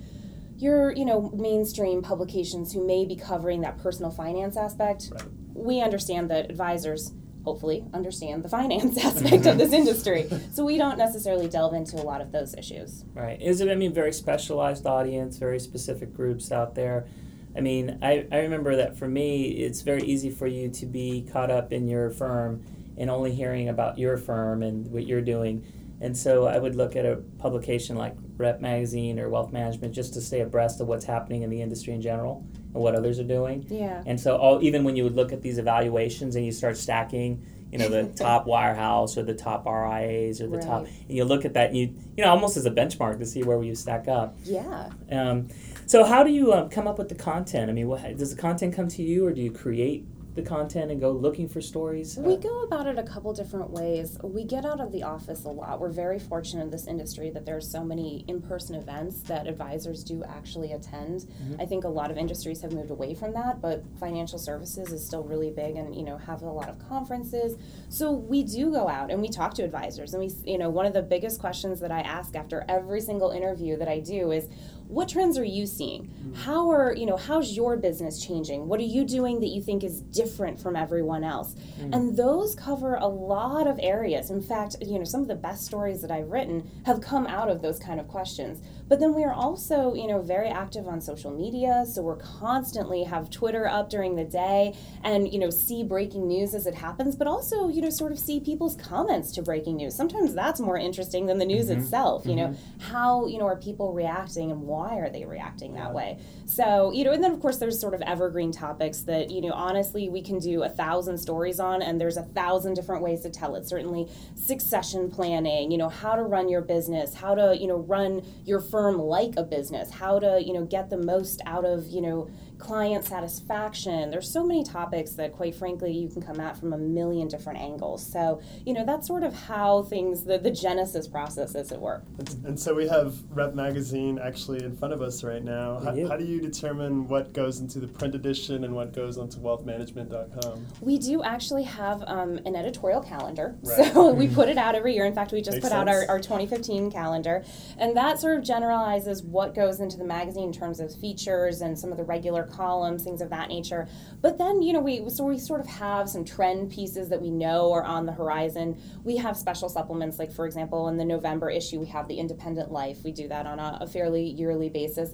your 0.58 0.92
you 0.94 1.06
know 1.06 1.32
mainstream 1.34 2.02
publications 2.02 2.74
who 2.74 2.86
may 2.86 3.06
be 3.06 3.16
covering 3.16 3.62
that 3.62 3.78
personal 3.78 4.12
finance 4.12 4.58
aspect. 4.58 5.10
Right. 5.12 5.24
we 5.54 5.82
understand 5.82 6.30
that 6.32 6.50
advisors 6.50 7.14
hopefully 7.44 7.86
understand 7.94 8.44
the 8.44 8.50
finance 8.50 8.98
aspect 9.06 9.46
of 9.46 9.58
this 9.58 9.72
industry. 9.72 10.28
So 10.52 10.66
we 10.66 10.78
don't 10.78 10.98
necessarily 10.98 11.48
delve 11.48 11.76
into 11.76 11.96
a 11.98 12.04
lot 12.04 12.20
of 12.20 12.32
those 12.32 12.56
issues. 12.56 13.06
Right. 13.14 13.42
Is 13.42 13.62
it 13.62 13.70
i 13.70 13.76
mean 13.76 13.94
very 13.94 14.14
specialized 14.14 14.86
audience 14.86 15.38
very 15.38 15.60
specific 15.60 16.14
groups 16.14 16.52
out 16.52 16.76
there? 16.76 17.08
I 17.56 17.62
mean 17.62 18.00
I, 18.02 18.28
I 18.32 18.40
remember 18.40 18.76
that 18.78 18.98
for 18.98 19.08
me 19.08 19.52
it's 19.52 19.82
very 19.82 20.04
easy 20.04 20.30
for 20.30 20.48
you 20.48 20.70
to 20.70 20.86
be 20.86 21.28
caught 21.32 21.52
up 21.52 21.72
in 21.72 21.88
your 21.88 22.10
firm 22.10 22.64
and 22.98 23.10
only 23.10 23.34
hearing 23.34 23.70
about 23.70 23.98
your 23.98 24.18
firm 24.18 24.64
and 24.64 24.90
what 24.92 25.06
you're 25.06 25.22
doing 25.22 25.66
and 26.02 26.18
so 26.18 26.46
I 26.46 26.58
would 26.58 26.76
look 26.76 26.96
at 26.96 27.06
a 27.06 27.18
publication 27.38 27.96
like 27.96 28.16
Rep 28.38 28.60
Magazine 28.60 29.20
or 29.20 29.30
Wealth 29.30 29.54
Management 29.54 29.94
just 29.94 30.14
to 30.16 30.22
stay 30.22 30.42
abreast 30.42 30.82
of 30.82 30.88
what's 30.88 31.06
happening 31.06 31.44
in 31.44 31.50
the 31.50 31.62
industry 31.62 31.94
in 31.94 32.02
general 32.02 32.46
and 32.74 32.84
what 32.84 32.96
others 32.96 33.20
are 33.20 33.24
doing. 33.26 33.66
Yeah. 33.70 34.04
And 34.06 34.20
so 34.20 34.36
all, 34.36 34.62
even 34.62 34.84
when 34.84 34.96
you 34.96 35.04
would 35.04 35.16
look 35.16 35.32
at 35.32 35.42
these 35.42 35.58
evaluations 35.58 36.36
and 36.36 36.46
you 36.46 36.52
start 36.52 36.76
stacking, 36.78 37.46
you 37.72 37.78
know, 37.78 37.88
the 37.88 38.04
top 38.16 38.46
wirehouse 38.46 39.16
or 39.18 39.24
the 39.24 39.34
top 39.34 39.66
RIAs 39.66 40.42
or 40.42 40.48
the 40.48 40.58
right. 40.58 40.66
top, 40.66 40.86
and 40.86 41.18
you 41.18 41.24
look 41.24 41.46
at 41.46 41.54
that 41.54 41.70
and 41.70 41.78
you, 41.78 41.96
you 42.18 42.24
know, 42.24 42.30
almost 42.30 42.58
as 42.58 42.66
a 42.66 42.72
benchmark 42.72 43.20
to 43.20 43.26
see 43.26 43.44
where 43.44 43.62
you 43.64 43.74
stack 43.74 44.08
up. 44.08 44.38
Yeah. 44.44 44.90
Um, 45.10 45.48
so 45.86 46.04
how 46.04 46.24
do 46.24 46.32
you 46.32 46.52
um, 46.52 46.70
come 46.70 46.88
up 46.88 46.98
with 46.98 47.10
the 47.10 47.16
content? 47.16 47.70
I 47.70 47.74
mean, 47.74 47.88
what, 47.88 48.18
does 48.18 48.36
the 48.36 48.42
content 48.42 48.76
come 48.76 48.90
to 48.90 49.02
you 49.02 49.26
or 49.26 49.32
do 49.32 49.42
you 49.42 49.52
create 49.52 50.06
the 50.36 50.42
content 50.42 50.92
and 50.92 51.00
go 51.00 51.12
looking 51.12 51.48
for 51.48 51.62
stories? 51.62 52.18
We 52.18 52.38
go 52.38 52.64
about 52.64 52.88
it 52.88 53.00
a 53.00 53.04
couple 53.04 53.32
different 53.34 53.70
ways. 53.70 54.18
We 54.22 54.44
get 54.44 54.66
out 54.66 54.82
of 54.82 54.92
the 54.92 55.04
office 55.04 55.46
a 55.46 55.50
lot. 55.50 55.80
We're 55.80 55.90
very 55.90 56.20
fortunate 56.20 56.64
in 56.64 56.70
this 56.70 56.88
industry 56.88 57.30
that 57.32 57.46
there 57.46 57.56
are 57.56 57.62
so 57.62 57.84
many 57.84 58.26
in 58.28 58.42
person 58.42 58.76
events 58.76 59.22
that 59.24 59.48
advisors 59.48 60.04
do 60.04 60.24
actually 60.26 60.74
attend. 60.74 61.22
Mm-hmm. 61.22 61.62
I 61.62 61.66
think 61.66 61.86
a 61.86 61.90
lot 61.90 62.12
of 62.12 62.18
industries 62.18 62.62
have 62.62 62.74
moved 62.74 62.92
away 62.92 63.16
from 63.16 63.34
that, 63.34 63.62
but 63.62 63.84
financial 64.00 64.38
services 64.38 64.92
is 64.92 65.06
still 65.06 65.24
really 65.24 65.52
big 65.52 65.78
and, 65.78 65.96
you 65.96 66.04
know, 66.04 66.18
have 66.18 66.42
a 66.42 66.52
lot 66.52 66.70
of 66.70 66.78
conferences. 66.88 67.58
So 67.90 68.12
we 68.12 68.44
do 68.44 68.72
go 68.72 68.90
out 68.90 69.12
and 69.12 69.22
we 69.22 69.30
talk 69.30 69.54
to 69.56 69.64
advisors. 69.64 70.14
And 70.14 70.22
we, 70.22 70.52
you 70.52 70.58
know, 70.58 70.70
one 70.70 70.86
of 70.86 70.94
the 70.94 71.02
biggest 71.02 71.40
questions 71.40 71.80
that 71.80 71.92
I 71.92 72.02
ask 72.02 72.36
after 72.36 72.66
every 72.68 73.00
single 73.00 73.32
interview 73.32 73.78
that 73.78 73.88
I 73.88 74.00
do 74.00 74.32
is, 74.32 74.50
what 74.88 75.10
trends 75.10 75.38
are 75.38 75.44
you 75.46 75.66
seeing 75.66 76.04
mm-hmm. 76.04 76.34
how 76.34 76.70
are 76.70 76.94
you 76.96 77.06
know 77.06 77.18
how's 77.18 77.56
your 77.56 77.76
business 77.78 78.24
changing 78.24 78.68
what 78.68 78.80
are 78.80 78.84
you 78.84 79.04
doing 79.04 79.40
that 79.40 79.48
you 79.48 79.62
think 79.62 79.84
is 79.84 80.02
different 80.02 80.60
from 80.60 80.76
everyone 80.76 81.24
else 81.24 81.56
mm-hmm. 81.56 81.94
and 81.94 82.16
those 82.16 82.56
cover 82.56 82.96
a 82.96 83.08
lot 83.08 83.68
of 83.68 83.80
areas 83.82 84.30
in 84.30 84.42
fact 84.42 84.76
you 84.82 84.98
know 84.98 85.06
some 85.06 85.22
of 85.22 85.28
the 85.28 85.36
best 85.36 85.66
stories 85.66 86.02
that 86.02 86.12
i've 86.12 86.30
written 86.30 86.70
have 86.86 87.02
come 87.02 87.26
out 87.28 87.50
of 87.50 87.62
those 87.62 87.80
kind 87.80 88.00
of 88.00 88.08
questions 88.08 88.62
but 88.88 89.00
then 89.00 89.16
we 89.16 89.24
are 89.24 89.34
also, 89.34 89.96
you 89.96 90.08
know, 90.08 90.22
very 90.22 90.48
active 90.48 90.88
on 90.88 91.02
social 91.02 91.32
media. 91.32 91.86
So 91.88 92.02
we're 92.04 92.18
constantly 92.18 93.04
have 93.04 93.30
Twitter 93.30 93.68
up 93.68 93.90
during 93.90 94.16
the 94.16 94.24
day 94.24 94.76
and, 95.04 95.32
you 95.32 95.40
know, 95.40 95.50
see 95.50 95.84
breaking 95.84 96.28
news 96.28 96.54
as 96.54 96.68
it 96.68 96.76
happens, 96.76 97.16
but 97.16 97.28
also, 97.28 97.68
you 97.68 97.82
know, 97.82 97.90
sort 97.90 98.12
of 98.12 98.20
see 98.20 98.40
people's 98.40 98.76
comments 98.76 99.32
to 99.34 99.42
breaking 99.42 99.78
news. 99.78 99.96
Sometimes 99.96 100.36
that's 100.36 100.60
more 100.60 100.78
interesting 100.78 101.26
than 101.26 101.40
the 101.40 101.46
news 101.46 101.70
mm-hmm. 101.70 101.82
itself. 101.82 102.26
You 102.26 102.36
mm-hmm. 102.36 102.52
know, 102.52 102.58
how, 102.80 103.26
you 103.26 103.40
know, 103.40 103.48
are 103.48 103.58
people 103.58 103.92
reacting 103.92 104.52
and 104.52 104.62
why 104.76 104.98
are 104.98 105.10
they 105.10 105.26
reacting 105.26 105.74
that 105.74 105.94
way? 105.94 106.20
So, 106.46 106.92
you 106.92 107.04
know, 107.04 107.12
and 107.12 107.24
then 107.24 107.32
of 107.32 107.40
course 107.40 107.58
there's 107.58 107.80
sort 107.80 107.94
of 107.94 108.02
evergreen 108.02 108.52
topics 108.52 109.02
that, 109.02 109.32
you 109.32 109.42
know, 109.42 109.54
honestly 109.54 110.10
we 110.10 110.22
can 110.22 110.40
do 110.40 110.64
a 110.64 110.70
thousand 110.70 111.18
stories 111.18 111.60
on 111.60 111.82
and 111.82 112.00
there's 112.00 112.18
a 112.18 112.24
thousand 112.24 112.74
different 112.74 113.02
ways 113.02 113.22
to 113.22 113.30
tell 113.30 113.56
it. 113.56 113.68
Certainly 113.68 114.10
succession 114.36 115.10
planning, 115.10 115.72
you 115.72 115.78
know, 115.78 115.90
how 115.90 116.16
to 116.16 116.24
run 116.24 116.50
your 116.50 116.62
business, 116.62 117.14
how 117.14 117.36
to, 117.36 117.58
you 117.60 117.68
know, 117.68 117.78
run 117.78 118.22
your 118.46 118.60
firm 118.60 118.98
like 118.98 119.34
a 119.38 119.44
business, 119.44 119.92
how 119.92 120.20
to, 120.20 120.42
you 120.46 120.54
know, 120.54 120.66
get 120.66 120.90
the 120.90 120.98
most 120.98 121.42
out 121.46 121.66
of, 121.66 121.88
you 121.88 122.02
know, 122.02 122.30
client 122.58 123.04
satisfaction. 123.04 124.10
There's 124.10 124.32
so 124.32 124.46
many 124.46 124.64
topics 124.64 125.12
that, 125.12 125.34
quite 125.34 125.56
frankly, 125.56 125.92
you 125.92 126.08
can 126.10 126.22
come 126.22 126.40
at 126.40 126.58
from 126.58 126.74
a 126.74 126.78
million 126.78 127.28
different 127.28 127.60
angles. 127.60 128.06
So, 128.12 128.42
you 128.66 128.74
know, 128.74 128.86
that's 128.86 129.08
sort 129.08 129.24
of 129.24 129.34
how 129.34 129.84
things, 129.84 130.24
the, 130.24 130.38
the 130.38 130.52
genesis 130.52 131.08
process, 131.08 131.54
as 131.56 131.72
it 131.72 131.80
were. 131.80 132.02
And 132.46 132.60
so 132.60 132.74
we 132.74 132.88
have 132.88 133.16
Rep 133.32 133.56
Magazine 133.56 134.20
actually 134.20 134.65
in 134.66 134.76
front 134.76 134.94
of 134.94 135.02
us 135.02 135.24
right 135.24 135.44
now. 135.44 135.80
How, 135.80 135.96
how 136.08 136.18
do 136.18 136.26
you 136.26 136.42
determine 136.42 137.08
what 137.08 137.32
goes 137.34 137.60
into 137.60 137.80
the 137.80 137.88
print 137.88 138.16
edition 138.16 138.64
and 138.64 138.76
what 138.76 138.94
goes 138.94 139.18
onto 139.18 139.38
wealthmanagement.com? 139.40 140.66
We 140.82 140.98
do 140.98 141.24
actually 141.24 141.64
have 141.64 142.04
um, 142.08 142.40
an 142.46 142.56
editorial 142.56 143.02
calendar. 143.02 143.56
Right. 143.64 143.94
So 143.94 144.12
we 144.14 144.28
put 144.28 144.50
it 144.50 144.58
out 144.58 144.76
every 144.76 144.94
year. 144.96 145.06
In 145.06 145.14
fact, 145.14 145.32
we 145.32 145.40
just 145.40 145.58
Makes 145.58 145.66
put 145.66 145.72
sense. 145.72 145.88
out 145.88 145.88
our, 145.88 146.06
our 146.10 146.20
2015 146.20 146.92
calendar. 146.92 147.44
And 147.78 147.96
that 147.96 148.20
sort 148.20 148.38
of 148.38 148.44
generalizes 148.44 149.24
what 149.24 149.56
goes 149.56 149.80
into 149.80 149.98
the 149.98 150.04
magazine 150.04 150.46
in 150.46 150.54
terms 150.54 150.80
of 150.80 150.94
features 150.94 151.62
and 151.62 151.78
some 151.78 151.92
of 151.92 151.98
the 151.98 152.04
regular 152.04 152.44
columns, 152.44 153.04
things 153.04 153.22
of 153.22 153.30
that 153.30 153.50
nature. 153.50 153.88
But 154.22 154.38
then, 154.38 154.62
you 154.62 154.74
know, 154.74 154.82
we 154.82 155.08
so 155.10 155.24
we 155.24 155.38
sort 155.38 155.60
of 155.60 155.68
have 155.68 156.10
some 156.10 156.26
trend 156.26 156.72
pieces 156.72 157.10
that 157.10 157.22
we 157.22 157.30
know 157.30 157.72
are 157.72 157.84
on 157.84 158.06
the 158.06 158.12
horizon. 158.12 158.82
We 159.04 159.18
have 159.18 159.38
special 159.38 159.70
supplements, 159.70 160.18
like 160.20 160.32
for 160.34 160.46
example, 160.46 160.88
in 160.88 160.98
the 160.98 161.06
November 161.06 161.50
issue, 161.50 161.80
we 161.80 161.88
have 161.88 162.08
the 162.08 162.16
Independent 162.20 162.72
Life. 162.72 163.04
We 163.04 163.12
do 163.12 163.28
that 163.28 163.46
on 163.46 163.60
a, 163.60 163.80
a 163.82 163.88
fairly 163.88 164.24
yearly 164.24 164.55
basis 164.70 165.12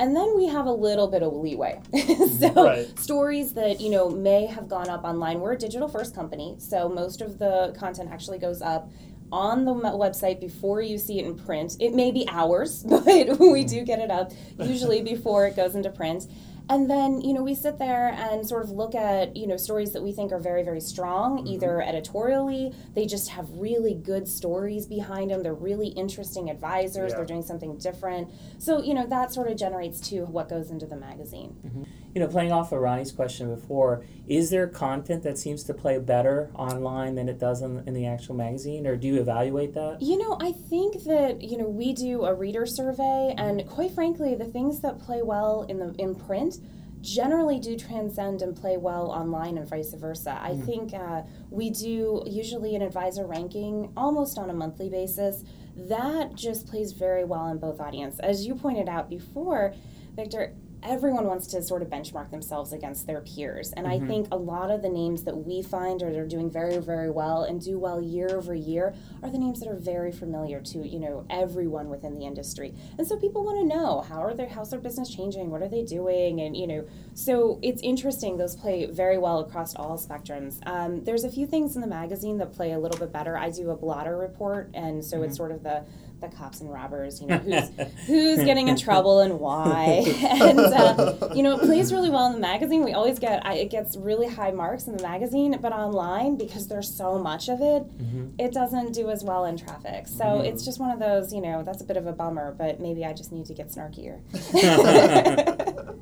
and 0.00 0.16
then 0.16 0.34
we 0.34 0.46
have 0.46 0.64
a 0.64 0.72
little 0.72 1.06
bit 1.06 1.22
of 1.22 1.34
leeway. 1.34 1.80
Mm-hmm. 2.10 2.54
so 2.54 2.64
right. 2.64 2.98
stories 2.98 3.52
that 3.54 3.80
you 3.80 3.90
know 3.90 4.08
may 4.08 4.46
have 4.46 4.68
gone 4.68 4.88
up 4.88 5.04
online. 5.04 5.40
We're 5.40 5.52
a 5.52 5.58
digital 5.58 5.88
first 5.88 6.14
company, 6.14 6.56
so 6.58 6.88
most 6.88 7.20
of 7.20 7.38
the 7.38 7.74
content 7.78 8.10
actually 8.10 8.38
goes 8.38 8.62
up 8.62 8.90
on 9.30 9.64
the 9.64 9.74
website 9.74 10.40
before 10.40 10.80
you 10.80 10.98
see 10.98 11.20
it 11.20 11.26
in 11.26 11.36
print. 11.36 11.76
It 11.78 11.94
may 11.94 12.10
be 12.10 12.26
hours, 12.28 12.82
but 12.88 13.04
we 13.04 13.12
mm-hmm. 13.12 13.66
do 13.66 13.84
get 13.84 13.98
it 14.00 14.10
up 14.10 14.32
usually 14.58 15.02
before 15.02 15.46
it 15.46 15.56
goes 15.56 15.74
into 15.74 15.90
print. 15.90 16.26
And 16.70 16.88
then, 16.88 17.20
you 17.20 17.34
know, 17.34 17.42
we 17.42 17.56
sit 17.56 17.78
there 17.78 18.10
and 18.10 18.46
sort 18.46 18.62
of 18.62 18.70
look 18.70 18.94
at, 18.94 19.36
you 19.36 19.48
know, 19.48 19.56
stories 19.56 19.92
that 19.92 20.04
we 20.04 20.12
think 20.12 20.30
are 20.30 20.38
very, 20.38 20.62
very 20.62 20.80
strong, 20.80 21.38
mm-hmm. 21.38 21.48
either 21.48 21.82
editorially, 21.82 22.72
they 22.94 23.06
just 23.06 23.30
have 23.30 23.50
really 23.50 23.92
good 23.92 24.28
stories 24.28 24.86
behind 24.86 25.32
them. 25.32 25.42
They're 25.42 25.52
really 25.52 25.88
interesting 25.88 26.48
advisors, 26.48 27.10
yeah. 27.10 27.16
they're 27.16 27.26
doing 27.26 27.42
something 27.42 27.76
different. 27.76 28.30
So, 28.58 28.80
you 28.80 28.94
know, 28.94 29.04
that 29.08 29.32
sort 29.32 29.50
of 29.50 29.56
generates 29.56 30.00
too 30.00 30.26
what 30.26 30.48
goes 30.48 30.70
into 30.70 30.86
the 30.86 30.96
magazine. 30.96 31.56
Mm-hmm. 31.66 31.82
You 32.14 32.20
know, 32.20 32.26
playing 32.26 32.50
off 32.50 32.72
of 32.72 32.80
Ronny's 32.80 33.12
question 33.12 33.54
before, 33.54 34.04
is 34.26 34.50
there 34.50 34.66
content 34.66 35.22
that 35.22 35.38
seems 35.38 35.62
to 35.64 35.74
play 35.74 35.98
better 35.98 36.50
online 36.54 37.14
than 37.14 37.28
it 37.28 37.38
does 37.38 37.62
in, 37.62 37.84
in 37.86 37.94
the 37.94 38.06
actual 38.06 38.34
magazine, 38.34 38.86
or 38.86 38.96
do 38.96 39.06
you 39.06 39.20
evaluate 39.20 39.74
that? 39.74 39.98
You 40.00 40.18
know, 40.18 40.36
I 40.40 40.52
think 40.52 41.04
that, 41.04 41.40
you 41.40 41.56
know, 41.56 41.68
we 41.68 41.92
do 41.92 42.24
a 42.24 42.34
reader 42.34 42.66
survey, 42.66 43.34
and 43.38 43.64
quite 43.68 43.92
frankly, 43.92 44.34
the 44.34 44.44
things 44.44 44.80
that 44.80 44.98
play 44.98 45.22
well 45.22 45.62
in 45.68 45.78
the 45.78 45.94
in 45.98 46.16
print 46.16 46.56
generally 47.00 47.58
do 47.58 47.76
transcend 47.76 48.42
and 48.42 48.54
play 48.54 48.76
well 48.76 49.10
online 49.10 49.56
and 49.56 49.68
vice 49.68 49.94
versa. 49.94 50.38
I 50.42 50.50
mm. 50.50 50.66
think 50.66 50.92
uh, 50.92 51.22
we 51.48 51.70
do 51.70 52.22
usually 52.26 52.74
an 52.74 52.82
advisor 52.82 53.26
ranking 53.26 53.92
almost 53.96 54.36
on 54.36 54.50
a 54.50 54.52
monthly 54.52 54.90
basis. 54.90 55.44
That 55.76 56.34
just 56.34 56.66
plays 56.66 56.92
very 56.92 57.24
well 57.24 57.46
in 57.48 57.58
both 57.58 57.80
audience. 57.80 58.18
As 58.18 58.46
you 58.46 58.54
pointed 58.54 58.88
out 58.88 59.08
before, 59.08 59.74
Victor, 60.14 60.54
everyone 60.82 61.26
wants 61.26 61.46
to 61.48 61.62
sort 61.62 61.82
of 61.82 61.88
benchmark 61.88 62.30
themselves 62.30 62.72
against 62.72 63.06
their 63.06 63.20
peers. 63.20 63.72
And 63.76 63.86
mm-hmm. 63.86 64.04
I 64.04 64.06
think 64.06 64.28
a 64.32 64.36
lot 64.36 64.70
of 64.70 64.82
the 64.82 64.88
names 64.88 65.24
that 65.24 65.36
we 65.36 65.62
find 65.62 66.02
are, 66.02 66.08
are 66.08 66.26
doing 66.26 66.50
very, 66.50 66.78
very 66.78 67.10
well 67.10 67.42
and 67.42 67.60
do 67.60 67.78
well 67.78 68.00
year 68.00 68.28
over 68.36 68.54
year 68.54 68.94
are 69.22 69.30
the 69.30 69.38
names 69.38 69.60
that 69.60 69.68
are 69.68 69.76
very 69.76 70.12
familiar 70.12 70.60
to, 70.60 70.86
you 70.86 70.98
know, 70.98 71.26
everyone 71.30 71.88
within 71.88 72.14
the 72.14 72.24
industry. 72.24 72.74
And 72.98 73.06
so 73.06 73.16
people 73.16 73.44
want 73.44 73.58
to 73.58 73.64
know 73.64 74.00
how 74.00 74.22
are 74.22 74.34
their 74.34 74.48
how's 74.48 74.70
their 74.70 74.80
business 74.80 75.14
changing? 75.14 75.50
What 75.50 75.62
are 75.62 75.68
they 75.68 75.82
doing? 75.82 76.40
And, 76.40 76.56
you 76.56 76.66
know, 76.66 76.86
so 77.14 77.58
it's 77.62 77.82
interesting. 77.82 78.36
Those 78.36 78.56
play 78.56 78.86
very 78.86 79.18
well 79.18 79.40
across 79.40 79.74
all 79.74 79.98
spectrums. 79.98 80.58
Um, 80.66 81.04
there's 81.04 81.24
a 81.24 81.30
few 81.30 81.46
things 81.46 81.74
in 81.74 81.80
the 81.80 81.86
magazine 81.86 82.38
that 82.38 82.52
play 82.52 82.72
a 82.72 82.78
little 82.78 82.98
bit 82.98 83.12
better. 83.12 83.36
I 83.36 83.50
do 83.50 83.70
a 83.70 83.76
blotter 83.76 84.16
report, 84.16 84.70
and 84.74 85.04
so 85.04 85.16
mm-hmm. 85.16 85.26
it's 85.26 85.36
sort 85.36 85.52
of 85.52 85.62
the 85.62 85.84
the 86.20 86.28
cops 86.28 86.60
and 86.60 86.72
robbers, 86.72 87.20
you 87.20 87.26
know, 87.26 87.38
who's 87.38 87.68
who's 88.06 88.44
getting 88.44 88.68
in 88.68 88.76
trouble 88.76 89.20
and 89.20 89.38
why. 89.38 90.04
and 90.40 90.58
uh, 90.58 91.30
you 91.34 91.42
know, 91.42 91.56
it 91.56 91.60
plays 91.60 91.92
really 91.92 92.10
well 92.10 92.26
in 92.26 92.32
the 92.32 92.38
magazine. 92.38 92.84
We 92.84 92.92
always 92.92 93.18
get 93.18 93.44
I, 93.44 93.54
it 93.54 93.70
gets 93.70 93.96
really 93.96 94.28
high 94.28 94.50
marks 94.50 94.86
in 94.86 94.96
the 94.96 95.02
magazine, 95.02 95.58
but 95.60 95.72
online 95.72 96.36
because 96.36 96.68
there's 96.68 96.92
so 96.94 97.18
much 97.18 97.48
of 97.48 97.60
it, 97.60 97.84
mm-hmm. 97.98 98.28
it 98.38 98.52
doesn't 98.52 98.92
do 98.92 99.10
as 99.10 99.24
well 99.24 99.44
in 99.44 99.56
traffic. 99.56 100.06
So 100.08 100.24
mm-hmm. 100.24 100.44
it's 100.46 100.64
just 100.64 100.78
one 100.80 100.90
of 100.90 100.98
those, 100.98 101.32
you 101.32 101.40
know, 101.40 101.62
that's 101.62 101.82
a 101.82 101.84
bit 101.84 101.96
of 101.96 102.06
a 102.06 102.12
bummer. 102.12 102.52
But 102.52 102.80
maybe 102.80 103.04
I 103.04 103.12
just 103.12 103.32
need 103.32 103.46
to 103.46 103.54
get 103.54 103.68
snarkier. 103.68 104.20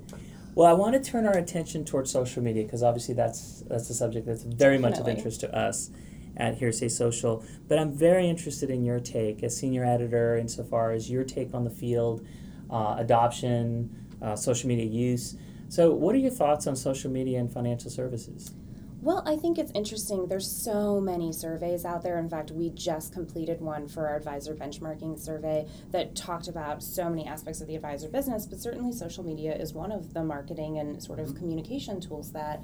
Well, 0.55 0.67
I 0.67 0.73
want 0.73 0.95
to 0.95 1.11
turn 1.11 1.25
our 1.25 1.39
attention 1.39 1.85
towards 1.85 2.11
social 2.11 2.43
media 2.43 2.65
because 2.65 2.83
obviously 2.83 3.15
that's 3.15 3.63
that's 3.69 3.89
a 3.91 3.95
subject 3.95 4.27
that's 4.27 4.43
very 4.43 4.77
Definitely. 4.77 4.91
much 4.91 4.99
of 4.99 5.17
interest 5.17 5.41
to 5.43 5.57
us 5.57 5.89
at 6.39 6.57
Hearsay 6.57 6.89
Social. 6.89 7.45
But 7.67 7.79
I'm 7.79 7.93
very 7.93 8.29
interested 8.29 8.71
in 8.71 8.85
your 8.85 9.01
take 9.01 9.43
as 9.43 9.57
senior 9.57 9.85
editor, 9.85 10.37
insofar 10.37 10.93
as 10.93 11.11
your 11.11 11.25
take 11.25 11.53
on 11.55 11.65
the 11.65 11.71
field, 11.71 12.27
uh, 12.71 12.97
adoption, 12.99 14.07
uh, 14.23 14.37
social 14.37 14.69
media 14.69 14.87
use. 14.87 15.37
So, 15.69 15.93
what 15.93 16.15
are 16.15 16.19
your 16.19 16.31
thoughts 16.31 16.67
on 16.67 16.77
social 16.77 17.11
media 17.11 17.39
and 17.39 17.53
financial 17.53 17.91
services? 17.91 18.53
Well, 19.01 19.23
I 19.25 19.37
think 19.37 19.59
it's 19.59 19.71
interesting. 19.77 20.27
There's 20.27 20.51
so 20.51 21.01
many 21.01 21.33
surveys 21.33 21.85
out 21.85 22.03
there. 22.03 22.19
In 22.19 22.29
fact, 22.29 22.51
we 22.51 22.71
just 22.71 23.13
completed 23.13 23.61
one 23.61 23.87
for 23.87 24.09
our 24.09 24.17
advisor 24.17 24.55
benchmarking 24.57 25.21
survey 25.21 25.69
that 25.93 26.17
talked 26.17 26.49
about 26.49 26.83
so 26.83 27.09
many 27.09 27.25
aspects 27.25 27.61
of 27.61 27.69
the 27.69 27.77
advisor 27.77 28.09
business, 28.09 28.45
but 28.45 28.59
certainly 28.59 28.91
social 28.91 29.23
media 29.23 29.55
is 29.55 29.73
one 29.73 29.93
of 29.93 30.15
the 30.15 30.25
marketing 30.25 30.79
and 30.79 31.01
sort 31.01 31.21
of 31.21 31.29
mm-hmm. 31.29 31.39
communication 31.39 32.01
tools 32.01 32.33
that 32.33 32.61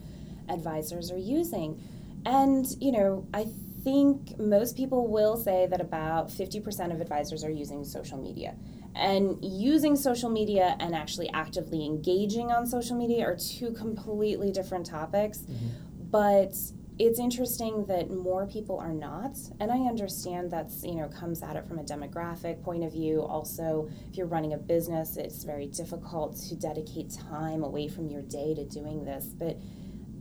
advisors 0.49 1.12
are 1.12 1.19
using. 1.19 1.81
And, 2.25 2.66
you 2.81 2.93
know, 2.93 3.26
I 3.35 3.47
think 3.83 4.38
most 4.38 4.76
people 4.76 5.07
will 5.07 5.37
say 5.37 5.66
that 5.66 5.81
about 5.81 6.28
50% 6.28 6.93
of 6.93 7.00
advisors 7.00 7.45
are 7.45 7.50
using 7.50 7.85
social 7.85 8.19
media. 8.19 8.57
And 8.95 9.38
using 9.43 9.97
social 9.97 10.31
media 10.31 10.76
and 10.81 10.95
actually 10.95 11.28
actively 11.31 11.85
engaging 11.85 12.50
on 12.52 12.66
social 12.66 12.97
media 12.97 13.26
are 13.26 13.37
two 13.37 13.73
completely 13.73 14.52
different 14.52 14.87
topics. 14.87 15.38
Mm-hmm. 15.38 15.69
But 16.11 16.54
it's 16.99 17.19
interesting 17.19 17.85
that 17.87 18.09
more 18.09 18.47
people 18.47 18.78
are 18.78 18.93
not 18.93 19.37
and 19.59 19.73
i 19.73 19.78
understand 19.78 20.49
that's 20.49 20.85
you 20.85 20.95
know 20.95 21.09
comes 21.09 21.43
at 21.43 21.57
it 21.57 21.66
from 21.66 21.78
a 21.81 21.83
demographic 21.83 22.62
point 22.62 22.85
of 22.85 22.93
view 22.93 23.21
also 23.21 23.90
if 24.09 24.16
you're 24.16 24.28
running 24.28 24.52
a 24.52 24.57
business 24.57 25.16
it's 25.16 25.43
very 25.43 25.66
difficult 25.66 26.37
to 26.37 26.54
dedicate 26.54 27.12
time 27.28 27.64
away 27.64 27.88
from 27.88 28.09
your 28.09 28.23
day 28.23 28.54
to 28.54 28.64
doing 28.66 29.04
this 29.04 29.25
but 29.37 29.59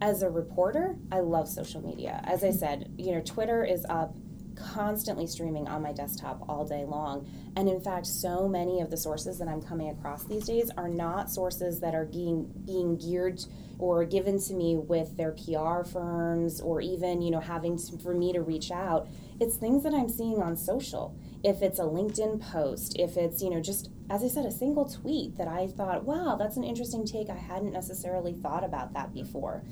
as 0.04 0.22
a 0.22 0.30
reporter, 0.30 0.98
I 1.14 1.22
love 1.22 1.48
social 1.48 1.82
media. 1.82 2.22
As 2.26 2.44
I 2.44 2.52
said, 2.52 2.94
you 2.98 3.14
know, 3.14 3.22
Twitter 3.22 3.64
is 3.64 3.86
up 3.88 4.14
constantly 4.54 5.26
streaming 5.26 5.66
on 5.70 5.82
my 5.82 5.94
desktop 5.94 6.44
all 6.50 6.66
day 6.66 6.84
long. 6.84 7.26
And 7.56 7.70
in 7.70 7.80
fact, 7.80 8.06
so 8.08 8.50
many 8.50 8.82
of 8.82 8.90
the 8.90 8.98
sources 8.98 9.40
that 9.40 9.48
I'm 9.48 9.62
coming 9.62 9.90
across 9.90 10.26
these 10.26 10.44
days 10.44 10.70
are 10.76 10.90
not 10.90 11.32
sources 11.32 11.80
that 11.80 11.96
are 11.96 12.04
being 12.04 12.52
being 12.66 12.98
geared 12.98 13.46
or 13.80 14.04
given 14.04 14.42
to 14.42 14.54
me 14.54 14.76
with 14.76 15.16
their 15.16 15.32
PR 15.32 15.84
firms 15.90 16.60
or 16.60 16.82
even, 16.82 17.22
you 17.22 17.32
know, 17.32 17.40
having 17.40 17.78
to, 17.78 17.98
for 18.00 18.14
me 18.14 18.34
to 18.34 18.42
reach 18.42 18.72
out. 18.72 19.08
It's 19.40 19.56
things 19.56 19.84
that 19.84 19.94
I'm 19.94 20.10
seeing 20.10 20.42
on 20.42 20.58
social. 20.58 21.18
If 21.46 21.62
it's 21.62 21.80
a 21.80 21.84
LinkedIn 21.84 22.42
post, 22.42 22.98
if 23.00 23.16
it's, 23.16 23.42
you 23.42 23.50
know, 23.50 23.62
just 23.62 23.90
as 24.10 24.22
I 24.22 24.28
said, 24.28 24.46
a 24.46 24.52
single 24.52 24.86
tweet 24.86 25.38
that 25.38 25.48
I 25.48 25.68
thought, 25.68 26.04
wow, 26.04 26.36
that's 26.38 26.58
an 26.58 26.66
interesting 26.66 27.06
take. 27.06 27.30
I 27.30 27.36
hadn't 27.36 27.72
necessarily 27.72 28.34
thought 28.34 28.66
about 28.66 28.94
that 28.94 29.14
before 29.14 29.64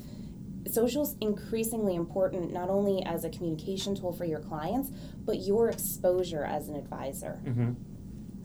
social 0.70 1.04
is 1.04 1.16
increasingly 1.22 1.96
important 1.96 2.54
not 2.54 2.70
only 2.70 3.04
as 3.06 3.24
a 3.24 3.30
communication 3.30 3.96
tool 3.96 4.12
for 4.12 4.26
your 4.26 4.40
clients 4.40 4.92
but 5.26 5.40
your 5.40 5.70
exposure 5.70 6.44
as 6.44 6.70
an 6.70 6.76
advisor. 6.76 7.42
Mm-hmm. 7.46 7.72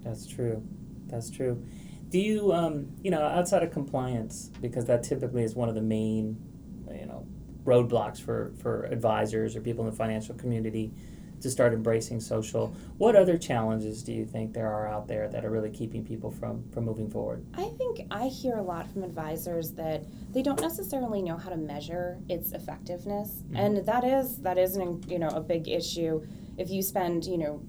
that's 0.02 0.26
true. 0.26 0.62
That's 1.06 1.30
true. 1.30 1.64
Do 2.08 2.18
you 2.18 2.52
um, 2.52 2.92
you 3.02 3.10
know 3.10 3.22
outside 3.22 3.62
of 3.62 3.72
compliance 3.72 4.50
because 4.60 4.86
that 4.86 5.02
typically 5.02 5.42
is 5.42 5.54
one 5.54 5.68
of 5.68 5.74
the 5.74 5.82
main 5.82 6.36
you 6.90 7.06
know 7.06 7.26
roadblocks 7.64 8.20
for 8.20 8.52
for 8.62 8.84
advisors 8.84 9.56
or 9.56 9.60
people 9.60 9.84
in 9.84 9.90
the 9.90 9.96
financial 9.96 10.34
community 10.34 10.92
to 11.40 11.50
start 11.50 11.72
embracing 11.72 12.20
social. 12.20 12.74
What 12.98 13.16
other 13.16 13.36
challenges 13.36 14.02
do 14.02 14.12
you 14.12 14.24
think 14.24 14.52
there 14.52 14.72
are 14.72 14.88
out 14.88 15.08
there 15.08 15.28
that 15.28 15.44
are 15.44 15.50
really 15.50 15.70
keeping 15.70 16.04
people 16.04 16.30
from 16.30 16.64
from 16.70 16.84
moving 16.84 17.10
forward? 17.10 17.44
I 17.54 17.68
think 17.78 18.00
I 18.10 18.28
hear 18.28 18.56
a 18.56 18.62
lot 18.62 18.90
from 18.90 19.02
advisors 19.02 19.72
that 19.72 20.04
they 20.32 20.42
don't 20.42 20.60
necessarily 20.60 21.22
know 21.22 21.36
how 21.36 21.50
to 21.50 21.56
measure 21.56 22.18
its 22.28 22.52
effectiveness, 22.52 23.42
mm-hmm. 23.44 23.56
and 23.56 23.86
that 23.86 24.04
is 24.04 24.38
that 24.38 24.58
is 24.58 24.76
an 24.76 25.02
you 25.08 25.18
know 25.18 25.28
a 25.28 25.40
big 25.40 25.68
issue. 25.68 26.26
If 26.56 26.70
you 26.70 26.82
spend 26.82 27.26
you 27.26 27.38
know 27.38 27.62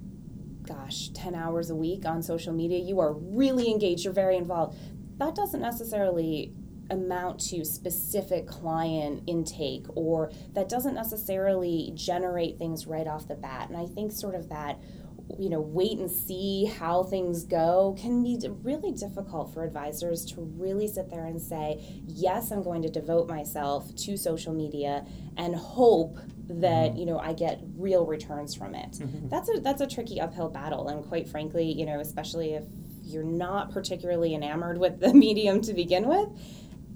gosh 0.67 1.09
10 1.13 1.33
hours 1.33 1.69
a 1.69 1.75
week 1.75 2.05
on 2.05 2.21
social 2.21 2.51
media 2.51 2.77
you 2.77 3.00
are 3.00 3.13
really 3.13 3.71
engaged 3.71 4.03
you're 4.03 4.12
very 4.12 4.36
involved 4.36 4.77
that 5.17 5.33
doesn't 5.33 5.62
necessarily 5.62 6.53
amount 6.89 7.39
to 7.39 7.65
specific 7.65 8.48
client 8.48 9.24
intake 9.27 9.86
or 9.96 10.32
that 10.53 10.70
doesn't 10.70 10.96
necessarily 10.96 11.91
generate 11.96 12.58
things 12.58 12.88
right 12.88 13.08
off 13.08 13.27
the 13.27 13.36
bat. 13.36 13.70
And 13.70 13.77
I 13.77 13.86
think 13.86 14.12
sort 14.12 14.36
of 14.36 14.50
that 14.50 14.79
you 15.38 15.50
know 15.50 15.60
wait 15.60 15.98
and 15.98 16.10
see 16.10 16.65
how 16.65 17.03
things 17.03 17.44
go 17.44 17.96
can 18.00 18.24
be 18.24 18.39
really 18.63 18.91
difficult 18.91 19.53
for 19.53 19.63
advisors 19.63 20.25
to 20.25 20.41
really 20.58 20.88
sit 20.88 21.10
there 21.10 21.25
and 21.25 21.41
say 21.41 21.84
yes 22.08 22.51
i'm 22.51 22.63
going 22.63 22.82
to 22.82 22.89
devote 22.89 23.27
myself 23.27 23.94
to 23.96 24.15
social 24.15 24.53
media 24.53 25.06
and 25.36 25.56
hope 25.56 26.17
that 26.48 26.91
mm-hmm. 26.91 26.98
you 26.98 27.06
know 27.06 27.20
i 27.20 27.34
get 27.34 27.60
real 27.75 28.06
returns 28.06 28.56
from 28.56 28.74
it 28.74 28.91
mm-hmm. 28.94 29.27
that's 29.27 29.50
a 29.50 29.60
that's 29.60 29.82
a 29.82 29.88
tricky 29.88 30.22
uphill 30.22 30.50
battle 30.50 30.88
and 30.88 31.03
quite 31.06 31.27
frankly 31.27 31.70
you 31.70 31.86
know 31.86 32.00
especially 32.00 32.53
if 32.53 32.63
you're 33.03 33.24
not 33.24 33.72
particularly 33.72 34.34
enamored 34.34 34.77
with 34.77 35.00
the 35.00 35.13
medium 35.13 35.62
to 35.62 35.74
begin 35.74 36.08
with 36.08 36.29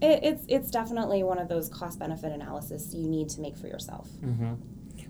it, 0.02 0.20
it's 0.24 0.46
it's 0.48 0.72
definitely 0.72 1.24
one 1.24 1.38
of 1.38 1.48
those 1.48 1.70
cost 1.70 2.00
benefit 2.00 2.32
analysis 2.32 2.94
you 2.94 3.08
need 3.08 3.30
to 3.30 3.42
make 3.42 3.56
for 3.56 3.68
yourself. 3.68 4.10
Mm-hmm. 4.24 4.54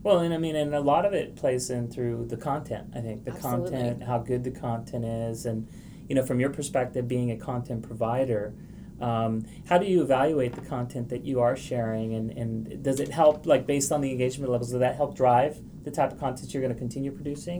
Well, 0.04 0.20
and 0.20 0.34
I 0.34 0.38
mean, 0.38 0.56
and 0.56 0.74
a 0.74 0.80
lot 0.80 1.06
of 1.06 1.14
it 1.14 1.36
plays 1.36 1.70
in 1.70 1.90
through 1.90 2.26
the 2.28 2.38
content. 2.38 2.92
I 2.96 3.02
think 3.02 3.24
the 3.24 3.32
Absolutely. 3.32 3.72
content, 3.72 4.04
how 4.04 4.18
good 4.20 4.44
the 4.44 4.52
content 4.52 5.06
is, 5.06 5.46
and 5.46 5.68
you 6.10 6.16
know, 6.16 6.26
from 6.26 6.40
your 6.40 6.50
perspective, 6.50 7.08
being 7.08 7.32
a 7.32 7.38
content 7.38 7.84
provider. 7.84 8.54
Um, 9.00 9.48
how 9.68 9.80
do 9.80 9.88
you 9.88 10.04
evaluate 10.04 10.54
the 10.54 10.62
content 10.62 11.10
that 11.10 11.26
you 11.26 11.40
are 11.40 11.56
sharing 11.56 12.14
and, 12.14 12.30
and 12.30 12.84
does 12.84 13.00
it 13.00 13.10
help 13.10 13.48
like 13.48 13.66
based 13.66 13.92
on 13.92 14.02
the 14.02 14.12
engagement 14.12 14.52
levels 14.52 14.70
does 14.70 14.80
that 14.80 14.96
help 14.96 15.16
drive 15.16 15.58
the 15.84 15.90
type 15.90 16.12
of 16.12 16.20
content 16.20 16.54
you're 16.54 16.62
going 16.62 16.72
to 16.72 16.78
continue 16.78 17.10
producing 17.10 17.60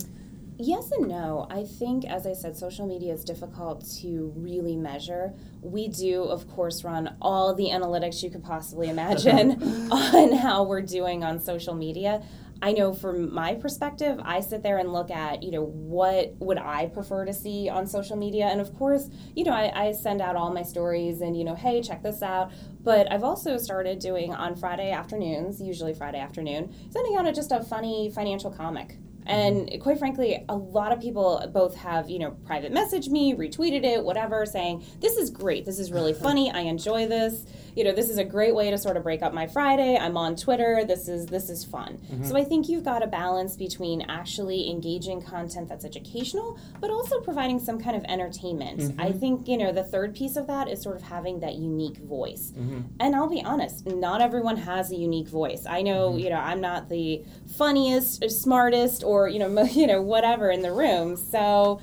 Yes 0.63 0.91
and 0.91 1.08
no. 1.08 1.48
I 1.50 1.63
think, 1.63 2.06
as 2.06 2.27
I 2.27 2.34
said, 2.34 2.56
social 2.56 2.86
media 2.86 3.12
is 3.12 3.24
difficult 3.24 3.84
to 4.01 4.32
really 4.36 4.75
measure. 4.75 5.34
We 5.60 5.88
do, 5.88 6.22
of 6.22 6.48
course, 6.48 6.84
run 6.84 7.15
all 7.20 7.56
the 7.56 7.70
analytics 7.70 8.22
you 8.22 8.30
could 8.30 8.44
possibly 8.44 8.88
imagine 8.88 9.63
on 9.91 10.34
how 10.34 10.62
we're 10.62 10.84
doing 10.84 11.24
on 11.24 11.39
social 11.39 11.74
media. 11.74 12.22
I 12.62 12.74
know 12.74 12.94
from 12.94 13.34
my 13.34 13.56
perspective, 13.56 14.20
I 14.24 14.39
sit 14.41 14.62
there 14.62 14.77
and 14.77 14.94
look 14.94 15.10
at, 15.10 15.41
you 15.41 15.50
know, 15.50 15.63
what 15.63 16.36
would 16.38 16.60
I 16.60 16.86
prefer 16.86 17.25
to 17.25 17.34
see 17.34 17.68
on 17.68 17.88
social 17.88 18.15
media? 18.15 18.46
And 18.46 18.62
of 18.62 18.72
course, 18.75 19.10
you 19.36 19.44
know, 19.44 19.53
I, 19.53 19.88
I, 19.88 19.91
send 19.94 20.22
out 20.22 20.36
all 20.36 20.53
my 20.53 20.62
stories 20.62 21.22
and, 21.22 21.36
you 21.36 21.44
know, 21.44 21.56
hey, 21.56 21.82
check 21.82 22.03
this 22.03 22.22
out. 22.22 22.51
But 22.82 23.12
I've 23.12 23.24
also 23.24 23.58
started 23.58 23.98
doing 23.98 24.32
on 24.32 24.56
Friday 24.56 24.91
afternoons, 24.91 25.60
usually 25.60 25.96
Friday 25.96 26.20
afternoon, 26.20 26.72
sending 26.91 27.15
out 27.15 27.25
a, 27.27 27.34
just 27.34 27.51
a 27.51 27.63
funny 27.63 28.12
financial 28.13 28.51
comic 28.51 29.00
And 29.25 29.68
mm-hmm. 29.68 29.82
quite 29.82 30.00
frankly, 30.00 30.44
a 30.50 30.56
lot 30.56 30.92
of 30.92 31.00
people 31.00 31.44
both 31.54 31.75
have, 31.75 32.10
you 32.10 32.20
know, 32.20 32.32
private 32.46 32.74
messaged 32.74 33.10
me, 33.10 33.34
retweeted 33.34 33.84
it, 33.84 34.04
whatever, 34.04 34.46
saying, 34.46 34.84
this 35.00 35.18
is 35.18 35.30
great. 35.30 35.66
This 35.66 35.80
is 35.80 35.92
really 35.92 36.13
funny. 36.28 36.51
I 36.51 36.62
enjoy 36.62 37.08
this. 37.08 37.46
You 37.75 37.86
know, 37.86 37.94
this 37.94 38.10
is 38.10 38.18
a 38.18 38.25
great 38.25 38.54
way 38.54 38.70
to 38.70 38.78
sort 38.78 38.98
of 38.98 39.04
break 39.04 39.22
up 39.22 39.34
my 39.34 39.48
Friday. 39.48 39.98
I'm 39.98 40.18
on 40.18 40.36
Twitter. 40.36 40.84
This 40.86 41.08
is 41.08 41.28
this 41.28 41.50
is 41.50 41.63
fun. 41.63 41.98
Mm-hmm. 41.98 42.25
So 42.25 42.36
I 42.36 42.44
think 42.44 42.68
you've 42.68 42.84
got 42.84 43.01
a 43.01 43.08
balance 43.08 43.56
between 43.56 44.01
actually 44.10 44.70
engaging 44.70 45.22
content 45.22 45.70
that's 45.70 45.86
educational, 45.86 46.60
but 46.82 46.90
also 46.90 47.22
providing 47.22 47.60
some 47.60 47.80
kind 47.80 47.96
of 47.96 48.04
entertainment. 48.06 48.80
Mm-hmm. 48.80 49.01
I 49.01 49.12
think, 49.12 49.48
you 49.48 49.58
know, 49.58 49.72
the 49.72 49.84
third 49.84 50.16
piece 50.16 50.36
of 50.36 50.48
that 50.48 50.68
is 50.68 50.82
sort 50.82 50.98
of 50.98 51.04
having 51.04 51.40
that 51.40 51.56
unique 51.56 51.98
voice. 51.98 52.51
And 53.00 53.16
I'll 53.16 53.30
be 53.30 53.42
honest, 53.44 53.86
not 53.86 54.22
everyone 54.22 54.58
has 54.58 54.92
a 54.92 54.96
unique 54.96 55.28
voice. 55.28 55.66
I 55.66 55.82
know, 55.82 56.18
you 56.18 56.30
know, 56.30 56.38
I'm 56.38 56.62
not 56.62 56.90
the 56.90 57.24
funniest, 57.58 58.30
smartest, 58.30 59.04
or 59.12 59.27
you 59.27 59.39
know, 59.39 59.50
mo- 59.50 59.63
you 59.82 59.88
know, 59.88 60.01
whatever 60.01 60.50
in 60.50 60.62
the 60.62 60.72
room. 60.72 61.15
So 61.15 61.82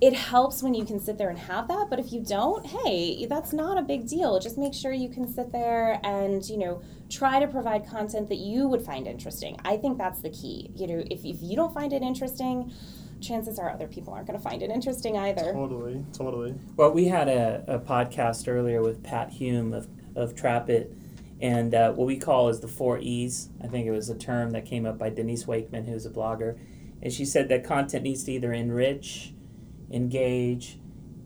it 0.00 0.12
helps 0.14 0.62
when 0.62 0.74
you 0.74 0.84
can 0.84 0.98
sit 0.98 1.16
there 1.18 1.30
and 1.30 1.38
have 1.38 1.68
that. 1.68 1.86
But 1.88 1.98
if 1.98 2.12
you 2.12 2.20
don't, 2.20 2.64
hey, 2.66 3.26
that's 3.26 3.52
not 3.52 3.78
a 3.78 3.82
big 3.82 4.08
deal. 4.08 4.38
Just 4.40 4.58
make 4.58 4.74
sure 4.74 4.92
you 4.92 5.08
can 5.08 5.26
sit 5.32 5.52
there 5.52 6.00
and 6.04 6.44
you 6.48 6.58
know 6.58 6.82
try 7.10 7.40
to 7.40 7.46
provide 7.46 7.86
content 7.86 8.28
that 8.28 8.38
you 8.38 8.68
would 8.68 8.82
find 8.82 9.06
interesting. 9.06 9.56
I 9.64 9.76
think 9.76 9.98
that's 9.98 10.20
the 10.22 10.30
key. 10.30 10.70
You 10.74 10.86
know, 10.86 11.04
if 11.10 11.24
if 11.24 11.36
you 11.40 11.56
don't 11.56 11.74
find 11.74 11.92
it 11.92 12.02
interesting. 12.02 12.72
Chances 13.20 13.56
are 13.60 13.70
other 13.70 13.86
people 13.86 14.12
aren't 14.12 14.26
going 14.26 14.36
to 14.36 14.42
find 14.42 14.64
it 14.64 14.70
interesting 14.70 15.16
either. 15.16 15.52
Totally, 15.52 16.04
totally. 16.12 16.56
Well, 16.74 16.90
we 16.90 17.04
had 17.04 17.28
a, 17.28 17.62
a 17.68 17.78
podcast 17.78 18.48
earlier 18.48 18.82
with 18.82 19.00
Pat 19.04 19.30
Hume 19.30 19.72
of, 19.72 19.86
of 20.16 20.34
Trapit, 20.34 20.92
and 21.42 21.74
uh, 21.74 21.92
what 21.92 22.06
we 22.06 22.18
call 22.18 22.48
is 22.48 22.60
the 22.60 22.68
four 22.68 22.98
E's. 23.00 23.48
I 23.62 23.66
think 23.66 23.84
it 23.86 23.90
was 23.90 24.08
a 24.08 24.14
term 24.14 24.52
that 24.52 24.64
came 24.64 24.86
up 24.86 24.96
by 24.96 25.10
Denise 25.10 25.44
Wakeman, 25.44 25.84
who's 25.84 26.06
a 26.06 26.10
blogger. 26.10 26.56
And 27.02 27.12
she 27.12 27.24
said 27.24 27.48
that 27.48 27.64
content 27.64 28.04
needs 28.04 28.22
to 28.24 28.32
either 28.32 28.52
enrich, 28.52 29.34
engage, 29.90 30.78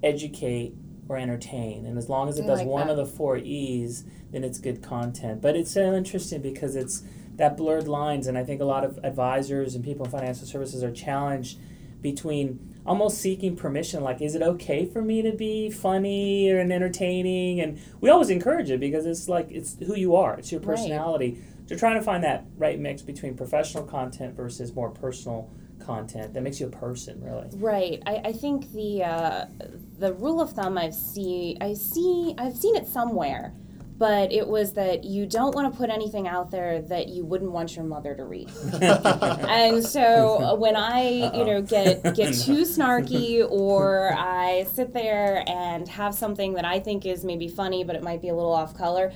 educate, 0.02 0.72
or 1.06 1.18
entertain. 1.18 1.84
And 1.84 1.98
as 1.98 2.08
long 2.08 2.30
as 2.30 2.38
it 2.38 2.44
I 2.44 2.46
does 2.46 2.60
like 2.60 2.66
one 2.66 2.86
that. 2.86 2.94
of 2.94 2.96
the 2.96 3.04
four 3.04 3.36
E's, 3.36 4.04
then 4.32 4.42
it's 4.42 4.58
good 4.58 4.82
content. 4.82 5.42
But 5.42 5.54
it's 5.54 5.70
so 5.70 5.94
interesting 5.94 6.40
because 6.40 6.76
it's 6.76 7.02
that 7.34 7.58
blurred 7.58 7.86
lines, 7.86 8.26
and 8.26 8.38
I 8.38 8.44
think 8.44 8.62
a 8.62 8.64
lot 8.64 8.84
of 8.84 8.98
advisors 9.04 9.74
and 9.74 9.84
people 9.84 10.06
in 10.06 10.10
financial 10.10 10.46
services 10.46 10.82
are 10.82 10.90
challenged 10.90 11.58
between 12.00 12.74
almost 12.86 13.18
seeking 13.18 13.56
permission 13.56 14.02
like 14.02 14.20
is 14.22 14.34
it 14.34 14.42
okay 14.42 14.84
for 14.86 15.02
me 15.02 15.20
to 15.22 15.32
be 15.32 15.68
funny 15.70 16.48
and 16.50 16.72
entertaining 16.72 17.60
and 17.60 17.78
we 18.00 18.08
always 18.08 18.30
encourage 18.30 18.70
it 18.70 18.78
because 18.80 19.04
it's 19.06 19.28
like 19.28 19.48
it's 19.50 19.76
who 19.86 19.94
you 19.96 20.14
are 20.14 20.38
it's 20.38 20.52
your 20.52 20.60
Right. 20.60 20.76
personality 20.76 21.42
so 21.66 21.76
trying 21.76 21.96
to 21.96 22.02
find 22.02 22.22
that 22.24 22.44
right 22.56 22.78
mix 22.78 23.02
between 23.02 23.36
professional 23.36 23.84
content 23.84 24.36
versus 24.36 24.74
more 24.74 24.90
personal 24.90 25.50
content 25.80 26.32
that 26.34 26.42
makes 26.42 26.60
you 26.60 26.66
a 26.66 26.70
person 26.70 27.20
really 27.22 27.48
Right. 27.54 28.02
I, 28.06 28.16
I 28.26 28.32
think 28.32 28.72
the 28.72 29.02
uh, 29.04 29.46
the 29.98 30.12
rule 30.14 30.40
of 30.40 30.52
thumb 30.52 30.78
I've 30.78 30.94
see 30.94 31.56
I 31.60 31.74
see 31.74 32.34
I've 32.38 32.56
seen 32.56 32.76
it 32.76 32.86
somewhere, 32.88 33.52
but 33.98 34.32
it 34.32 34.46
was 34.46 34.74
that 34.74 35.04
you 35.04 35.26
don't 35.26 35.54
want 35.54 35.72
to 35.72 35.76
put 35.76 35.88
anything 35.88 36.28
out 36.28 36.50
there 36.50 36.82
that 36.82 37.08
you 37.08 37.24
wouldn't 37.24 37.50
want 37.50 37.74
your 37.76 37.84
mother 37.84 38.14
to 38.14 38.24
read. 38.24 38.50
and 38.82 39.84
so 39.84 40.42
uh, 40.42 40.54
when 40.54 40.76
I 40.76 41.32
you 41.36 41.44
know 41.44 41.62
get 41.62 42.02
get 42.14 42.34
too 42.44 42.62
snarky 42.62 43.48
or 43.48 44.12
I 44.16 44.66
sit 44.72 44.92
there 44.92 45.44
and 45.48 45.88
have 45.88 46.14
something 46.14 46.54
that 46.54 46.64
I 46.64 46.78
think 46.80 47.06
is 47.06 47.24
maybe 47.24 47.48
funny 47.48 47.84
but 47.84 47.96
it 47.96 48.02
might 48.02 48.20
be 48.20 48.28
a 48.28 48.34
little 48.34 48.52
off 48.52 48.76
color, 48.76 49.12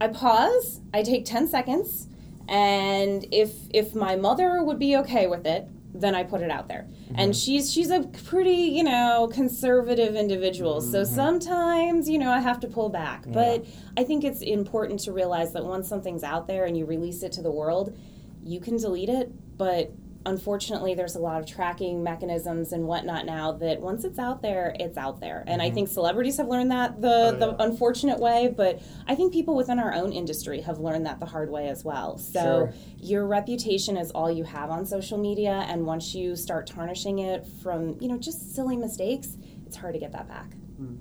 I 0.00 0.08
pause. 0.08 0.80
I 0.92 1.02
take 1.02 1.24
ten 1.24 1.46
seconds. 1.46 2.08
And 2.48 3.26
if 3.32 3.52
if 3.70 3.94
my 3.94 4.16
mother 4.16 4.62
would 4.62 4.78
be 4.78 4.96
okay 4.98 5.26
with 5.26 5.46
it, 5.46 5.68
then 5.94 6.14
I 6.14 6.24
put 6.24 6.42
it 6.42 6.50
out 6.50 6.66
there. 6.68 6.88
And 7.14 7.30
mm-hmm. 7.30 7.32
she's 7.32 7.72
she's 7.72 7.90
a 7.90 8.00
pretty, 8.00 8.50
you 8.50 8.82
know, 8.82 9.30
conservative 9.32 10.16
individual. 10.16 10.80
So 10.80 11.02
mm-hmm. 11.02 11.14
sometimes, 11.14 12.08
you 12.08 12.18
know, 12.18 12.30
I 12.30 12.40
have 12.40 12.60
to 12.60 12.66
pull 12.66 12.88
back. 12.88 13.24
But 13.26 13.64
I 13.96 14.04
think 14.04 14.24
it's 14.24 14.42
important 14.42 15.00
to 15.00 15.12
realize 15.12 15.52
that 15.52 15.64
once 15.64 15.88
something's 15.88 16.24
out 16.24 16.48
there 16.48 16.64
and 16.64 16.76
you 16.76 16.84
release 16.84 17.22
it 17.22 17.32
to 17.32 17.42
the 17.42 17.50
world, 17.50 17.96
you 18.42 18.60
can 18.60 18.76
delete 18.76 19.08
it, 19.08 19.30
but 19.56 19.92
unfortunately 20.26 20.94
there's 20.94 21.16
a 21.16 21.18
lot 21.18 21.40
of 21.40 21.46
tracking 21.46 22.02
mechanisms 22.02 22.72
and 22.72 22.86
whatnot 22.86 23.26
now 23.26 23.52
that 23.52 23.80
once 23.80 24.04
it's 24.04 24.18
out 24.18 24.42
there 24.42 24.74
it's 24.78 24.96
out 24.96 25.20
there. 25.20 25.44
And 25.46 25.60
i 25.60 25.66
mm-hmm. 25.66 25.74
think 25.74 25.88
celebrities 25.88 26.36
have 26.38 26.48
learned 26.48 26.70
that 26.70 27.00
the, 27.00 27.14
Oh, 27.14 27.32
the 27.32 27.48
yeah. 27.48 27.56
unfortunate 27.60 28.18
way 28.18 28.52
but 28.54 28.82
i 29.06 29.14
think 29.14 29.32
people 29.32 29.54
within 29.54 29.78
our 29.78 29.92
own 29.92 30.12
industry 30.12 30.60
have 30.62 30.78
learned 30.78 31.06
that 31.06 31.20
the 31.20 31.26
hard 31.26 31.50
way 31.50 31.68
as 31.68 31.84
well. 31.84 32.18
So 32.18 32.40
Sure. 32.40 32.74
your 32.98 33.26
reputation 33.26 33.96
is 33.96 34.10
all 34.10 34.30
you 34.30 34.44
have 34.44 34.70
on 34.70 34.86
social 34.86 35.18
media 35.18 35.64
and 35.68 35.86
once 35.86 36.14
you 36.14 36.36
start 36.36 36.66
tarnishing 36.66 37.18
it 37.18 37.46
from 37.62 37.96
you 38.00 38.08
know 38.08 38.18
just 38.18 38.54
silly 38.54 38.76
mistakes 38.76 39.36
it's 39.66 39.76
hard 39.76 39.94
to 39.94 40.00
get 40.00 40.12
that 40.12 40.28
back. 40.28 40.52
Hmm. 40.76 40.96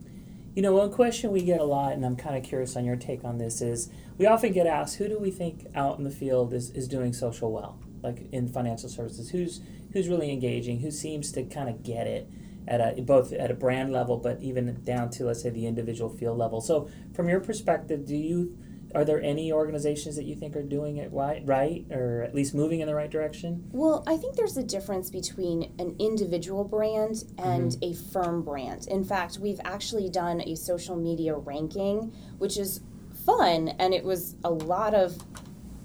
You 0.56 0.62
know, 0.62 0.74
one 0.74 0.92
question 0.92 1.32
we 1.32 1.44
get 1.44 1.60
a 1.60 1.64
lot, 1.64 1.94
and 1.94 2.06
I'm 2.06 2.16
kind 2.16 2.36
of 2.36 2.44
curious 2.44 2.76
on 2.76 2.86
your 2.86 2.96
take 2.96 3.24
on 3.24 3.40
this, 3.40 3.62
is 3.62 3.90
we 4.18 4.28
often 4.28 4.52
get 4.52 4.68
asked, 4.68 4.98
who 4.98 5.08
do 5.08 5.18
we 5.18 5.32
think 5.32 5.66
out 5.74 5.98
in 5.98 6.04
the 6.04 6.12
field 6.12 6.54
is, 6.54 6.70
is 6.72 6.88
doing 6.88 7.12
social 7.12 7.52
well, 7.52 7.80
like 8.04 8.28
in 8.32 8.48
financial 8.48 8.90
services? 8.90 9.30
Who's 9.30 9.62
who's 9.94 10.08
really 10.08 10.32
engaging? 10.32 10.80
Who 10.80 10.92
seems 10.92 11.32
to 11.34 11.44
kind 11.44 11.70
of 11.70 11.84
get 11.84 12.08
it 12.08 12.30
at 12.68 13.00
a 13.00 13.02
both 13.02 13.34
at 13.34 13.50
a 13.50 13.56
brand 13.56 13.92
level, 13.92 14.18
but 14.18 14.42
even 14.42 14.84
down 14.84 15.10
to 15.12 15.26
let's 15.26 15.42
say 15.42 15.50
the 15.50 15.66
individual 15.66 16.10
field 16.10 16.38
level? 16.38 16.62
So, 16.62 16.90
from 17.14 17.30
your 17.30 17.40
perspective, 17.40 18.06
do 18.06 18.16
you 18.16 18.58
are 18.96 19.06
there 19.06 19.22
any 19.22 19.52
organizations 19.52 20.16
that 20.16 20.26
you 20.26 20.36
think 20.36 20.56
are 20.56 20.64
doing 20.64 20.98
it 20.98 21.12
right, 21.12 21.42
right, 21.46 21.86
or 21.92 22.22
at 22.22 22.36
least 22.36 22.54
moving 22.54 22.80
in 22.80 22.88
the 22.88 22.94
right 22.94 23.10
direction? 23.10 23.68
Well, 23.72 24.04
I 24.06 24.18
think 24.18 24.36
there's 24.36 24.58
a 24.58 24.64
difference 24.64 25.10
between 25.10 25.74
an 25.80 25.96
individual 26.00 26.64
brand 26.64 27.24
and 27.38 27.72
mm-hmm. 27.72 27.84
a 27.84 28.12
firm 28.12 28.44
brand. 28.44 28.88
In 28.88 29.04
fact, 29.04 29.40
we've 29.40 29.60
actually 29.66 30.10
done 30.10 30.42
a 30.42 30.56
social 30.56 30.96
media 30.96 31.36
ranking, 31.36 32.14
which 32.38 32.58
is 32.58 32.82
fun, 33.26 33.70
and 33.80 33.94
it 33.94 34.04
was 34.04 34.36
a 34.44 34.50
lot 34.52 34.94
of 34.94 35.18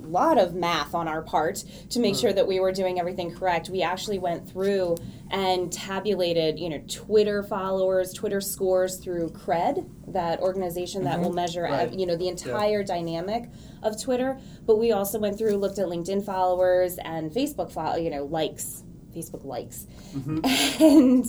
lot 0.06 0.38
of 0.38 0.54
math 0.54 0.94
on 0.94 1.08
our 1.08 1.22
part 1.22 1.64
to 1.90 2.00
make 2.00 2.14
mm. 2.14 2.20
sure 2.20 2.32
that 2.32 2.46
we 2.46 2.60
were 2.60 2.72
doing 2.72 2.98
everything 2.98 3.34
correct. 3.34 3.68
We 3.68 3.82
actually 3.82 4.18
went 4.18 4.48
through 4.48 4.96
and 5.30 5.72
tabulated, 5.72 6.58
you 6.58 6.68
know, 6.68 6.82
Twitter 6.88 7.42
followers, 7.42 8.12
Twitter 8.12 8.40
scores 8.40 8.98
through 8.98 9.30
Kred, 9.30 9.88
that 10.08 10.40
organization 10.40 11.04
that 11.04 11.14
mm-hmm. 11.14 11.24
will 11.24 11.32
measure, 11.32 11.66
uh, 11.66 11.70
Right. 11.70 11.92
you 11.92 12.06
know, 12.06 12.16
the 12.16 12.28
entire 12.28 12.82
dynamic 12.82 13.50
of 13.82 14.00
Twitter. 14.00 14.38
But 14.66 14.76
we 14.76 14.92
also 14.92 15.18
went 15.18 15.36
through, 15.36 15.56
looked 15.56 15.78
at 15.78 15.86
LinkedIn 15.86 16.24
followers 16.24 16.98
and 16.98 17.30
Facebook, 17.30 17.70
fo- 17.70 17.96
you 17.96 18.10
know, 18.10 18.24
likes, 18.24 18.84
Facebook 19.14 19.44
likes, 19.44 19.86
mm-hmm. 20.14 20.82
and 20.82 21.26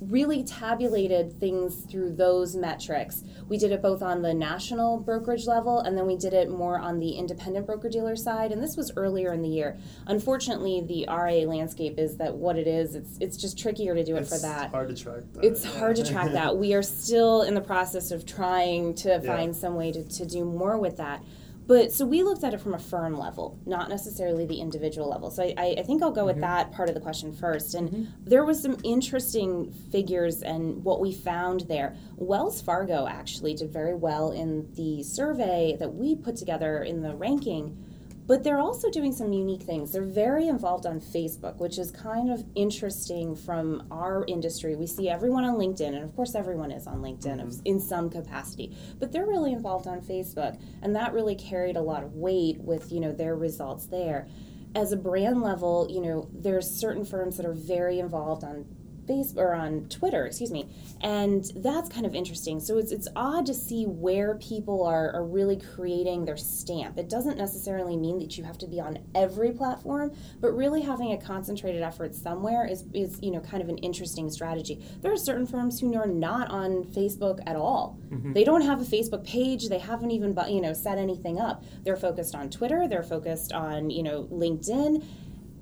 really 0.00 0.44
tabulated 0.44 1.32
things 1.40 1.84
through 1.90 2.10
those 2.14 2.54
metrics. 2.54 3.24
We 3.48 3.58
did 3.58 3.72
it 3.72 3.82
both 3.82 4.02
on 4.02 4.22
the 4.22 4.32
national 4.34 4.98
brokerage 5.00 5.46
level 5.46 5.80
and 5.80 5.96
then 5.96 6.06
we 6.06 6.16
did 6.16 6.32
it 6.34 6.50
more 6.50 6.78
on 6.78 6.98
the 7.00 7.10
independent 7.12 7.66
broker 7.66 7.88
dealer 7.88 8.14
side. 8.16 8.52
And 8.52 8.62
this 8.62 8.76
was 8.76 8.92
earlier 8.96 9.32
in 9.32 9.42
the 9.42 9.48
year. 9.48 9.76
Unfortunately, 10.06 10.82
the 10.86 11.06
RA 11.08 11.48
landscape 11.48 11.98
is 11.98 12.16
that 12.18 12.34
what 12.34 12.56
it 12.56 12.66
is. 12.66 12.94
It's 12.94 13.18
it's 13.20 13.36
just 13.36 13.58
trickier 13.58 13.94
to 13.94 14.04
do 14.04 14.16
it 14.16 14.26
for 14.26 14.38
that. 14.38 14.70
hard 14.70 14.88
to 14.88 14.94
track 15.02 15.22
that. 15.34 15.44
It's 15.44 15.64
hard 15.64 15.96
to 15.96 16.04
track 16.04 16.32
that. 16.32 16.56
We 16.56 16.74
are 16.74 16.82
still 16.82 17.42
in 17.42 17.54
the 17.54 17.60
process 17.60 18.10
of 18.10 18.24
trying 18.26 18.94
to 18.96 19.08
Yeah. 19.08 19.20
find 19.20 19.54
some 19.56 19.74
way 19.74 19.92
to, 19.92 20.02
to 20.04 20.26
do 20.26 20.44
more 20.44 20.78
with 20.78 20.96
that. 20.98 21.22
But 21.68 21.92
so 21.92 22.06
we 22.06 22.22
looked 22.22 22.44
at 22.44 22.54
it 22.54 22.62
from 22.62 22.72
a 22.72 22.78
firm 22.78 23.14
level, 23.14 23.60
not 23.66 23.90
necessarily 23.90 24.46
the 24.46 24.58
individual 24.58 25.06
level. 25.06 25.30
So 25.30 25.42
I, 25.42 25.76
I, 25.78 25.82
think 25.82 26.02
I'll 26.02 26.10
go 26.10 26.24
with 26.24 26.40
that 26.40 26.72
part 26.72 26.88
of 26.88 26.94
the 26.94 27.00
question 27.00 27.30
first. 27.30 27.74
And 27.74 27.90
mm-hmm. 27.90 28.04
there 28.24 28.42
was 28.42 28.62
some 28.62 28.78
interesting 28.84 29.70
figures 29.92 30.40
and 30.42 30.82
what 30.82 30.98
we 30.98 31.12
found 31.12 31.60
there. 31.68 31.94
Wells 32.16 32.62
Fargo 32.62 33.06
actually 33.06 33.52
did 33.52 33.70
very 33.70 33.94
well 33.94 34.30
in 34.30 34.72
the 34.76 35.02
survey 35.02 35.76
that 35.78 35.94
we 35.94 36.16
put 36.16 36.36
together 36.36 36.82
in 36.82 37.02
the 37.02 37.14
ranking. 37.14 37.84
But 38.28 38.44
they're 38.44 38.60
also 38.60 38.90
doing 38.90 39.12
some 39.12 39.32
unique 39.32 39.62
things. 39.62 39.90
They're 39.90 40.02
very 40.02 40.48
involved 40.48 40.84
on 40.84 41.00
Facebook, 41.00 41.56
which 41.56 41.78
is 41.78 41.90
kind 41.90 42.30
of 42.30 42.44
interesting 42.54 43.34
from 43.34 43.88
our 43.90 44.26
industry. 44.28 44.76
We 44.76 44.86
see 44.86 45.08
everyone 45.08 45.44
on 45.44 45.56
LinkedIn, 45.56 45.94
and 45.94 46.04
of 46.04 46.14
course, 46.14 46.34
everyone 46.34 46.70
is 46.70 46.86
on 46.86 47.00
LinkedIn 47.00 47.40
of- 47.40 47.48
mm-hmm. 47.48 47.60
in 47.64 47.80
some 47.80 48.10
capacity. 48.10 48.76
But 48.98 49.12
they're 49.12 49.26
really 49.26 49.54
involved 49.54 49.86
on 49.86 50.02
Facebook, 50.02 50.60
and 50.82 50.94
that 50.94 51.14
really 51.14 51.36
carried 51.36 51.76
a 51.76 51.80
lot 51.80 52.04
of 52.04 52.16
weight 52.16 52.60
with 52.60 52.92
you 52.92 53.00
know 53.00 53.12
their 53.12 53.34
results 53.34 53.86
there. 53.86 54.28
As 54.74 54.92
a 54.92 54.96
brand 54.98 55.40
level, 55.40 55.88
you 55.90 56.02
know, 56.02 56.28
there's 56.30 56.68
certain 56.70 57.06
firms 57.06 57.38
that 57.38 57.46
are 57.46 57.54
very 57.54 57.98
involved 57.98 58.44
on 58.44 58.66
Facebook 59.08 59.38
or 59.38 59.54
on 59.54 59.88
Twitter, 59.88 60.26
excuse 60.26 60.50
me, 60.50 60.68
and 61.00 61.44
that's 61.56 61.88
kind 61.88 62.06
of 62.06 62.14
interesting. 62.14 62.60
So 62.60 62.78
it's 62.78 62.92
it's 62.92 63.08
odd 63.16 63.46
to 63.46 63.54
see 63.54 63.84
where 63.84 64.36
people 64.36 64.84
are, 64.84 65.12
are 65.12 65.24
really 65.24 65.56
creating 65.56 66.24
their 66.24 66.36
stamp. 66.36 66.98
It 66.98 67.08
doesn't 67.08 67.38
necessarily 67.38 67.96
mean 67.96 68.18
that 68.18 68.36
you 68.36 68.44
have 68.44 68.58
to 68.58 68.66
be 68.66 68.80
on 68.80 68.98
every 69.14 69.52
platform, 69.52 70.12
but 70.40 70.52
really 70.52 70.82
having 70.82 71.12
a 71.12 71.18
concentrated 71.18 71.82
effort 71.82 72.14
somewhere 72.14 72.66
is 72.66 72.84
is 72.94 73.18
you 73.22 73.30
know 73.30 73.40
kind 73.40 73.62
of 73.62 73.68
an 73.68 73.78
interesting 73.78 74.30
strategy. 74.30 74.84
There 75.00 75.12
are 75.12 75.16
certain 75.16 75.46
firms 75.46 75.80
who 75.80 75.94
are 75.96 76.06
not 76.06 76.50
on 76.50 76.84
Facebook 76.84 77.40
at 77.46 77.56
all. 77.56 77.98
Mm-hmm. 78.10 78.32
They 78.32 78.44
don't 78.44 78.62
have 78.62 78.80
a 78.80 78.84
Facebook 78.84 79.26
page. 79.26 79.68
They 79.68 79.78
haven't 79.78 80.10
even 80.10 80.36
you 80.48 80.60
know 80.60 80.72
set 80.72 80.98
anything 80.98 81.40
up. 81.40 81.64
They're 81.84 81.96
focused 81.96 82.34
on 82.34 82.50
Twitter. 82.50 82.86
They're 82.88 83.02
focused 83.02 83.52
on 83.52 83.90
you 83.90 84.02
know 84.02 84.24
LinkedIn 84.24 85.04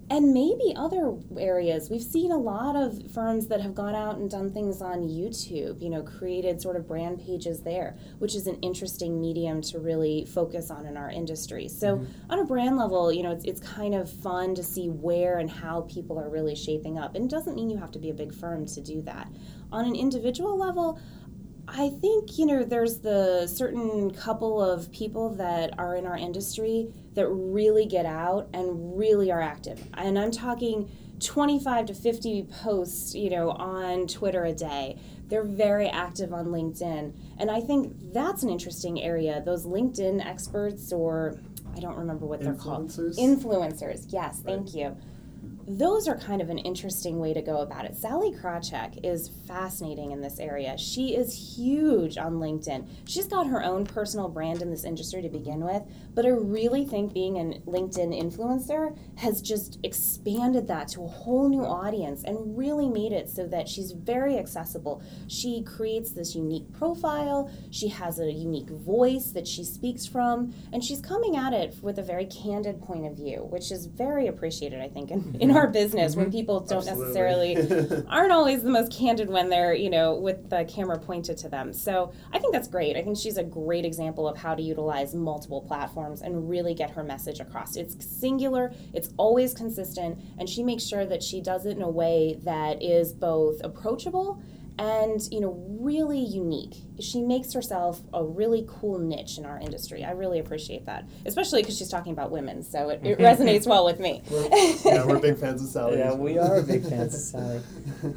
and 0.09 0.33
maybe 0.33 0.73
other 0.77 1.15
areas. 1.39 1.91
We've 1.91 2.03
seen 2.03 2.31
a 2.31 2.39
lot 2.39 2.77
of 2.77 3.11
firms 3.13 3.49
that 3.49 3.61
have 3.61 3.75
gone 3.75 3.95
out 3.97 4.19
and 4.19 4.31
done 4.31 4.53
things 4.53 4.81
on 4.81 5.03
YouTube, 5.03 5.83
you 5.83 5.91
know, 5.91 6.03
created 6.03 6.63
sort 6.63 6.77
of 6.77 6.87
brand 6.87 7.19
pages 7.19 7.63
there, 7.63 7.97
which 8.19 8.37
is 8.37 8.47
an 8.47 8.57
interesting 8.63 9.21
medium 9.21 9.61
to 9.63 9.81
really 9.81 10.25
focus 10.25 10.71
on 10.71 10.87
in 10.87 10.97
our 10.97 11.11
industry. 11.11 11.67
So, 11.69 11.97
mm-hmm. 11.97 12.33
on 12.33 12.39
a 12.39 12.45
brand 12.45 12.77
level, 12.77 13.13
you 13.13 13.25
know, 13.25 13.33
it's, 13.33 13.45
it's 13.45 13.61
kind 13.61 13.95
of 13.95 14.11
fun 14.11 14.55
to 14.55 14.63
see 14.63 14.89
where 14.89 15.39
and 15.39 15.51
how 15.51 15.83
people 15.83 16.21
are 16.21 16.29
really 16.29 16.55
shaping 16.55 16.99
up. 16.99 17.17
And 17.17 17.25
it 17.25 17.31
doesn't 17.31 17.57
mean 17.57 17.69
you 17.69 17.79
have 17.79 17.91
to 17.93 17.99
be 17.99 18.11
a 18.11 18.15
big 18.15 18.33
firm 18.33 18.65
to 18.67 18.81
do 18.81 19.03
that. 19.03 19.29
On 19.73 19.85
an 19.85 19.97
individual 19.97 20.57
level, 20.57 21.01
I 21.69 21.91
think, 22.01 22.39
you 22.39 22.47
know, 22.47 22.63
there's 22.63 22.99
the 22.99 23.47
certain 23.47 24.11
couple 24.13 24.63
of 24.63 24.91
people 24.93 25.31
that 25.37 25.79
are 25.79 25.97
in 25.97 26.07
our 26.07 26.17
industry 26.17 26.93
that 27.15 27.29
really 27.29 27.87
get 27.87 28.07
out 28.07 28.49
and 28.53 28.97
really 28.97 29.33
are 29.33 29.41
active. 29.41 29.85
And 29.95 30.19
I'm 30.19 30.31
talking 30.31 30.91
25 31.21 31.87
to 31.87 31.95
50 31.95 32.45
posts, 32.63 33.15
you 33.15 33.31
know, 33.31 33.51
on 33.51 34.07
Twitter 34.07 34.45
a 34.45 34.53
day. 34.53 34.99
They're 35.29 35.45
very 35.45 35.89
active 35.89 36.33
on 36.33 36.47
LinkedIn. 36.47 37.13
And 37.39 37.51
I 37.51 37.61
think 37.61 38.13
that's 38.13 38.45
an 38.45 38.51
interesting 38.51 39.03
area. 39.03 39.43
Those 39.45 39.67
LinkedIn 39.67 40.25
experts 40.25 40.93
or 40.93 41.37
I 41.75 41.81
don't 41.81 41.97
remember 41.97 42.27
what 42.27 42.43
they're 42.43 42.55
called. 42.55 42.91
Influencers. 43.19 44.07
Yes, 44.09 44.41
right. 44.45 44.55
thank 44.55 44.75
you 44.75 44.97
those 45.69 46.07
are 46.07 46.17
kind 46.17 46.41
of 46.41 46.49
an 46.49 46.59
interesting 46.59 47.19
way 47.19 47.35
to 47.35 47.43
go 47.43 47.59
about 47.59 47.85
it. 47.85 47.97
Sallie 47.97 48.33
Krawcheck 48.33 49.01
is 49.03 49.31
fascinating 49.49 50.13
in 50.13 50.21
this 50.21 50.39
area. 50.39 50.79
She 50.79 51.17
is 51.17 51.57
huge 51.57 52.19
on 52.19 52.35
LinkedIn. 52.35 52.87
She's 53.07 53.27
got 53.27 53.49
her 53.49 53.65
own 53.65 53.85
personal 53.85 54.29
brand 54.29 54.63
in 54.63 54.71
this 54.71 54.85
industry 54.85 55.23
to 55.23 55.29
begin 55.29 55.65
with, 55.65 55.83
but 56.15 56.25
I 56.25 56.29
really 56.29 56.85
think 56.85 57.13
being 57.13 57.37
a 57.39 57.59
LinkedIn 57.69 58.17
influencer 58.17 58.97
has 59.17 59.43
just 59.43 59.81
expanded 59.83 60.69
that 60.69 60.87
to 60.89 61.03
a 61.03 61.09
whole 61.09 61.49
new 61.49 61.65
audience 61.65 62.23
and 62.23 62.57
really 62.57 62.89
made 62.89 63.13
it 63.13 63.29
so 63.29 63.47
that 63.49 63.69
she's 63.69 63.91
very 63.91 64.39
accessible. 64.39 65.03
She 65.27 65.63
creates 65.65 66.13
this 66.13 66.37
unique 66.37 66.73
profile, 66.73 67.51
she 67.73 67.89
has 67.89 68.21
a 68.21 68.31
unique 68.31 68.71
voice 68.71 69.33
that 69.33 69.49
she 69.49 69.65
speaks 69.65 70.07
from, 70.07 70.55
and 70.73 70.85
she's 70.85 71.01
coming 71.01 71.37
at 71.37 71.53
it 71.53 71.75
with 71.83 71.99
a 71.99 72.03
very 72.03 72.27
candid 72.27 72.81
point 72.81 73.05
of 73.07 73.17
view, 73.17 73.47
which 73.51 73.73
is 73.73 73.87
very 73.87 74.29
appreciated, 74.29 74.81
I 74.81 74.89
think, 74.89 75.11
in, 75.11 75.37
in 75.41 75.56
our 75.57 75.67
business 75.69 76.13
mm-hmm. 76.13 76.23
when 76.23 76.33
people 76.33 76.61
don't 76.61 76.87
Absolutely. 76.87 77.55
necessarily 77.55 78.05
aren't 78.09 78.33
always 78.33 78.63
the 78.63 78.71
most 78.71 78.93
candid 78.93 79.29
when 79.29 79.49
they're 79.49 79.75
you 79.75 79.91
know 79.91 80.15
with 80.15 80.49
the 80.51 80.65
camera 80.65 80.99
pointed 80.99 81.37
to 81.39 81.49
them 81.49 81.73
so 81.73 82.13
i 82.33 82.39
think 82.39 82.53
that's 82.53 82.69
great 82.69 82.97
i 82.97 83.03
think 83.03 83.17
she's 83.17 83.37
a 83.37 83.45
great 83.45 83.85
example 83.85 84.29
of 84.29 84.37
how 84.37 84.55
to 84.55 84.63
utilize 84.63 85.15
multiple 85.15 85.63
platforms 85.63 86.23
and 86.23 86.49
really 86.49 86.75
get 86.75 86.91
her 86.91 87.03
message 87.03 87.41
across 87.41 87.77
it's 87.77 88.05
singular 88.05 88.73
it's 88.93 89.11
always 89.17 89.55
consistent 89.55 90.19
and 90.39 90.49
she 90.49 90.63
makes 90.63 90.85
sure 90.85 91.07
that 91.07 91.23
she 91.23 91.41
does 91.41 91.67
it 91.67 91.77
in 91.77 91.83
a 91.83 91.89
way 91.89 92.39
that 92.43 92.83
is 92.83 93.13
both 93.13 93.61
approachable 93.65 94.41
and 94.79 95.21
you 95.31 95.41
know 95.41 95.53
really 95.81 96.19
unique. 96.19 96.75
She 97.01 97.23
makes 97.23 97.53
herself 97.53 98.01
a 98.13 98.25
really 98.25 98.65
cool 98.69 98.99
niche 98.99 99.39
in 99.39 99.47
our 99.47 99.59
industry. 99.59 100.05
I 100.05 100.13
really 100.13 100.39
appreciate 100.39 100.87
that 100.87 101.09
especially 101.25 101.63
because 101.63 101.79
she's 101.79 101.89
talking 101.89 102.13
about 102.13 102.31
women 102.31 102.63
so 102.63 102.91
it, 102.91 103.01
it 103.05 103.19
resonates 103.19 103.67
well 103.67 103.85
with 103.85 104.01
me. 104.01 104.23
We're, 104.31 104.49
yeah 104.85 105.05
we're 105.05 105.19
big 105.19 105.39
fans 105.39 105.63
of 105.63 105.69
sallie. 105.69 105.99
Yeah 105.99 106.15
we 106.15 106.39
are 106.39 106.63
big 106.63 106.87
fans 106.87 107.15
of 107.15 107.21
sallie. 107.21 107.63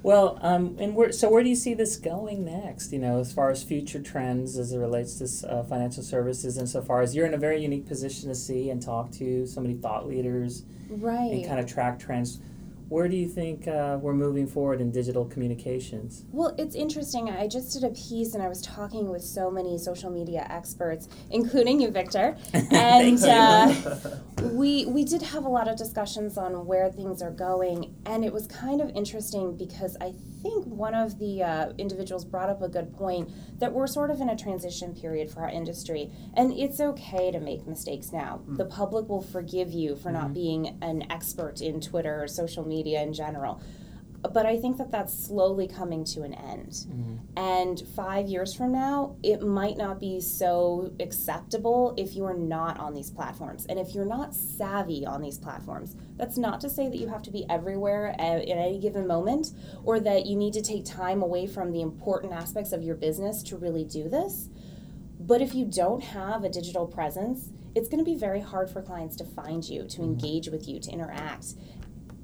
Well 0.00 0.38
um, 0.42 0.76
and 0.78 0.94
where, 0.94 1.10
so 1.10 1.28
where 1.28 1.42
do 1.42 1.48
you 1.48 1.56
see 1.56 1.74
this 1.74 1.96
going 1.96 2.44
next 2.44 2.92
you 2.92 3.00
know 3.00 3.18
as 3.18 3.32
far 3.32 3.50
as 3.50 3.64
future 3.64 4.00
trends 4.00 4.56
as 4.56 4.72
it 4.72 4.78
relates 4.78 5.18
to 5.18 5.50
uh, 5.50 5.64
financial 5.64 6.04
services 6.04 6.56
and 6.56 6.68
so 6.68 6.80
far 6.80 7.02
as 7.02 7.16
you're 7.16 7.26
in 7.26 7.34
a 7.34 7.38
very 7.38 7.60
unique 7.60 7.86
position 7.86 8.28
to 8.28 8.34
see 8.34 8.70
and 8.70 8.80
talk 8.80 9.10
to 9.10 9.44
so 9.44 9.60
many 9.60 9.74
thought 9.74 10.06
leaders 10.06 10.62
right. 10.88 11.32
and 11.32 11.44
kind 11.44 11.58
of 11.58 11.66
track 11.66 11.98
trends 11.98 12.38
where 12.88 13.06
do 13.06 13.16
you 13.16 13.28
think 13.28 13.68
uh, 13.68 13.98
we're 14.00 14.14
moving 14.14 14.46
forward 14.46 14.80
in 14.80 14.90
digital 14.90 15.26
communications? 15.26 16.24
Well, 16.32 16.54
it's 16.56 16.74
interesting. 16.74 17.28
I 17.28 17.46
just 17.46 17.72
did 17.72 17.84
a 17.84 17.90
piece 17.90 18.34
and 18.34 18.42
I 18.42 18.48
was 18.48 18.62
talking 18.62 19.10
with 19.10 19.22
so 19.22 19.50
many 19.50 19.76
social 19.76 20.10
media 20.10 20.46
experts, 20.48 21.08
including 21.30 21.80
you, 21.80 21.90
Victor. 21.90 22.36
And 22.70 23.22
uh, 23.24 23.74
we 24.42 24.86
we 24.86 25.04
did 25.04 25.22
have 25.22 25.44
a 25.44 25.48
lot 25.48 25.68
of 25.68 25.76
discussions 25.76 26.36
on 26.36 26.66
where 26.66 26.90
things 26.90 27.22
are 27.22 27.30
going, 27.30 27.94
and 28.06 28.24
it 28.24 28.32
was 28.32 28.46
kind 28.46 28.80
of 28.80 28.90
interesting 28.90 29.56
because 29.56 29.96
I 30.00 30.12
think 30.42 30.64
one 30.66 30.94
of 30.94 31.18
the 31.18 31.42
uh, 31.42 31.72
individuals 31.78 32.24
brought 32.24 32.50
up 32.50 32.62
a 32.62 32.68
good 32.68 32.92
point 32.92 33.30
that 33.58 33.72
we're 33.72 33.86
sort 33.86 34.10
of 34.10 34.20
in 34.20 34.28
a 34.28 34.36
transition 34.36 34.94
period 34.94 35.30
for 35.30 35.40
our 35.40 35.48
industry, 35.48 36.10
and 36.34 36.52
it's 36.52 36.80
okay 36.80 37.30
to 37.30 37.40
make 37.40 37.66
mistakes 37.66 38.12
now. 38.12 38.40
Mm. 38.48 38.58
The 38.58 38.66
public 38.66 39.08
will 39.08 39.22
forgive 39.22 39.72
you 39.72 39.96
for 39.96 40.10
mm-hmm. 40.10 40.12
not 40.12 40.34
being 40.34 40.78
an 40.82 41.10
expert 41.10 41.60
in 41.60 41.80
Twitter 41.80 42.22
or 42.22 42.28
social 42.28 42.64
media 42.66 42.77
in 42.86 43.12
general 43.12 43.60
but 44.22 44.46
I 44.46 44.58
think 44.58 44.78
that 44.78 44.90
that's 44.90 45.26
slowly 45.26 45.68
coming 45.68 46.04
to 46.06 46.22
an 46.22 46.34
end. 46.34 46.72
Mm-hmm. 46.72 47.16
And 47.36 47.82
five 47.94 48.26
years 48.26 48.52
from 48.52 48.72
now, 48.72 49.16
it 49.22 49.42
might 49.42 49.76
not 49.76 50.00
be 50.00 50.20
so 50.20 50.92
acceptable 50.98 51.94
if 51.96 52.16
you 52.16 52.24
are 52.24 52.34
not 52.34 52.78
on 52.80 52.94
these 52.94 53.10
platforms. 53.10 53.66
And 53.66 53.78
if 53.78 53.94
you're 53.94 54.04
not 54.04 54.34
savvy 54.34 55.06
on 55.06 55.22
these 55.22 55.38
platforms, 55.38 55.94
that's 56.16 56.36
not 56.36 56.60
to 56.62 56.70
say 56.70 56.88
that 56.88 56.96
you 56.96 57.08
have 57.08 57.22
to 57.22 57.30
be 57.30 57.46
everywhere 57.48 58.14
at, 58.18 58.40
at 58.40 58.48
any 58.48 58.80
given 58.80 59.06
moment 59.06 59.52
or 59.84 60.00
that 60.00 60.26
you 60.26 60.36
need 60.36 60.52
to 60.54 60.62
take 60.62 60.84
time 60.84 61.22
away 61.22 61.46
from 61.46 61.70
the 61.70 61.80
important 61.80 62.32
aspects 62.32 62.72
of 62.72 62.82
your 62.82 62.96
business 62.96 63.42
to 63.44 63.56
really 63.56 63.84
do 63.84 64.08
this. 64.08 64.48
But 65.20 65.40
if 65.40 65.54
you 65.54 65.64
don't 65.64 66.02
have 66.02 66.42
a 66.42 66.48
digital 66.48 66.86
presence, 66.86 67.50
it's 67.74 67.88
going 67.88 68.04
to 68.04 68.10
be 68.10 68.16
very 68.16 68.40
hard 68.40 68.68
for 68.68 68.82
clients 68.82 69.14
to 69.16 69.24
find 69.24 69.62
you, 69.62 69.82
to 69.82 69.86
mm-hmm. 69.86 70.04
engage 70.04 70.48
with 70.48 70.66
you, 70.66 70.80
to 70.80 70.90
interact 70.90 71.54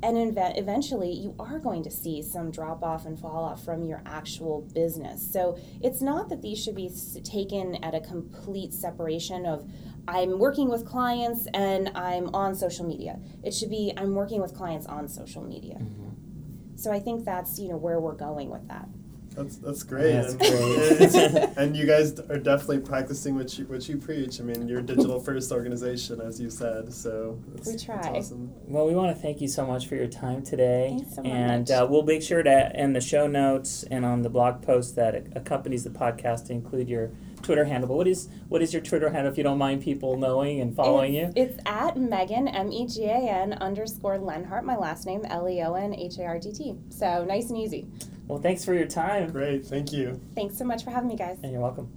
and 0.05 0.19
inve- 0.19 0.59
eventually 0.59 1.11
you 1.11 1.35
are 1.39 1.59
going 1.59 1.83
to 1.83 1.91
see 1.91 2.21
some 2.21 2.51
drop 2.51 2.83
off 2.83 3.07
and 3.07 3.19
fall 3.19 3.43
off 3.43 3.65
from 3.65 3.83
your 3.85 4.03
actual 4.05 4.61
business. 4.75 5.27
So 5.33 5.59
it's 5.83 6.03
not 6.03 6.29
that 6.29 6.43
these 6.43 6.63
should 6.63 6.75
be 6.75 6.91
taken 7.25 7.83
at 7.83 7.95
a 7.95 8.01
complete 8.01 8.75
separation 8.75 9.47
of 9.47 9.67
I'm 10.07 10.39
working 10.39 10.69
with 10.69 10.85
clients 10.85 11.49
and 11.55 11.91
I'm 11.95 12.35
on 12.35 12.55
social 12.55 12.87
media. 12.87 13.19
It 13.43 13.55
should 13.55 13.71
be 13.71 13.95
I'm 13.97 14.15
working 14.15 14.43
with 14.43 14.53
clients 14.55 14.87
on 14.87 15.09
social 15.09 15.43
media. 15.43 15.77
Mm-hmm. 15.77 16.77
So 16.77 16.93
I 16.93 17.01
think 17.01 17.25
that's 17.25 17.59
you 17.59 17.71
know 17.71 17.79
where 17.79 17.99
we're 17.99 18.13
going 18.13 18.51
with 18.51 18.69
that. 18.69 18.87
That's 19.35 19.57
that's 19.57 19.83
great. 19.83 20.13
That's 20.13 20.35
and, 20.35 21.33
great. 21.33 21.49
and 21.57 21.77
you 21.77 21.87
guys 21.87 22.19
are 22.21 22.39
definitely 22.51 22.81
practicing 22.81 23.35
what 23.35 23.59
you 23.59 23.65
what 23.67 23.89
you 23.89 23.97
preach. 23.97 24.41
I 24.41 24.45
mean, 24.45 24.69
you're 24.69 24.81
a 24.81 24.83
digital 24.83 25.21
first 25.21 25.51
organization, 25.51 26.21
as 26.21 26.41
you 26.41 26.51
said. 26.51 26.93
So 26.93 27.39
we 27.67 27.77
try. 27.77 27.97
Awesome. 27.97 28.53
Well, 28.67 28.87
we 28.87 28.95
want 28.95 29.15
to 29.15 29.21
thank 29.21 29.41
you 29.41 29.49
so 29.49 29.67
much 29.67 29.87
for 29.87 29.97
your 29.97 30.07
time 30.07 30.43
today. 30.43 30.97
Thanks 30.99 31.17
so 31.17 31.23
and 31.23 31.71
uh, 31.71 31.87
we'll 31.89 32.05
make 32.05 32.23
sure 32.23 32.43
to 32.43 32.71
in 32.75 32.93
the 32.93 33.01
show 33.01 33.27
notes 33.27 33.83
and 33.85 34.05
on 34.05 34.23
the 34.23 34.31
blog 34.31 34.63
post 34.63 34.95
that 34.97 35.15
accompanies 35.37 35.85
the 35.85 35.91
podcast 35.91 36.47
to 36.47 36.53
include 36.53 36.89
your 36.89 37.11
Twitter 37.45 37.65
handle. 37.65 37.89
But 37.89 37.97
what 37.97 38.09
is 38.09 38.29
what 38.49 38.63
is 38.63 38.73
your 38.73 38.83
Twitter 38.83 39.11
handle 39.11 39.31
if 39.31 39.39
you 39.39 39.45
don't 39.45 39.59
mind 39.59 39.83
people 39.83 40.17
knowing 40.17 40.61
and 40.61 40.75
following 40.75 41.15
it's, 41.15 41.37
you? 41.37 41.43
It's 41.43 41.59
at 41.67 41.97
Megan 41.97 42.49
M 42.49 42.73
E 42.73 42.87
G 42.87 43.05
A 43.05 43.17
N 43.17 43.53
underscore 43.55 44.19
Leonhardt. 44.19 44.65
My 44.65 44.77
last 44.77 45.07
name 45.07 45.25
L 45.27 45.49
E 45.49 45.63
O 45.63 45.75
N 45.75 45.95
H 45.95 46.19
A 46.19 46.25
R 46.25 46.39
D 46.39 46.53
T. 46.53 46.75
So 46.89 47.25
nice 47.25 47.51
and 47.51 47.59
easy. 47.59 47.87
Well, 48.27 48.41
thanks 48.41 48.65
for 48.65 48.75
your 48.75 48.87
time. 48.87 49.31
Great, 49.31 49.67
thank 49.67 49.93
you. 49.93 50.21
Thanks 50.35 50.57
so 50.57 50.65
much 50.65 50.85
for 50.85 50.91
having 50.91 51.09
me, 51.09 51.17
guys. 51.17 51.39
And 51.43 51.53
you're 51.53 51.61
welcome. 51.61 51.89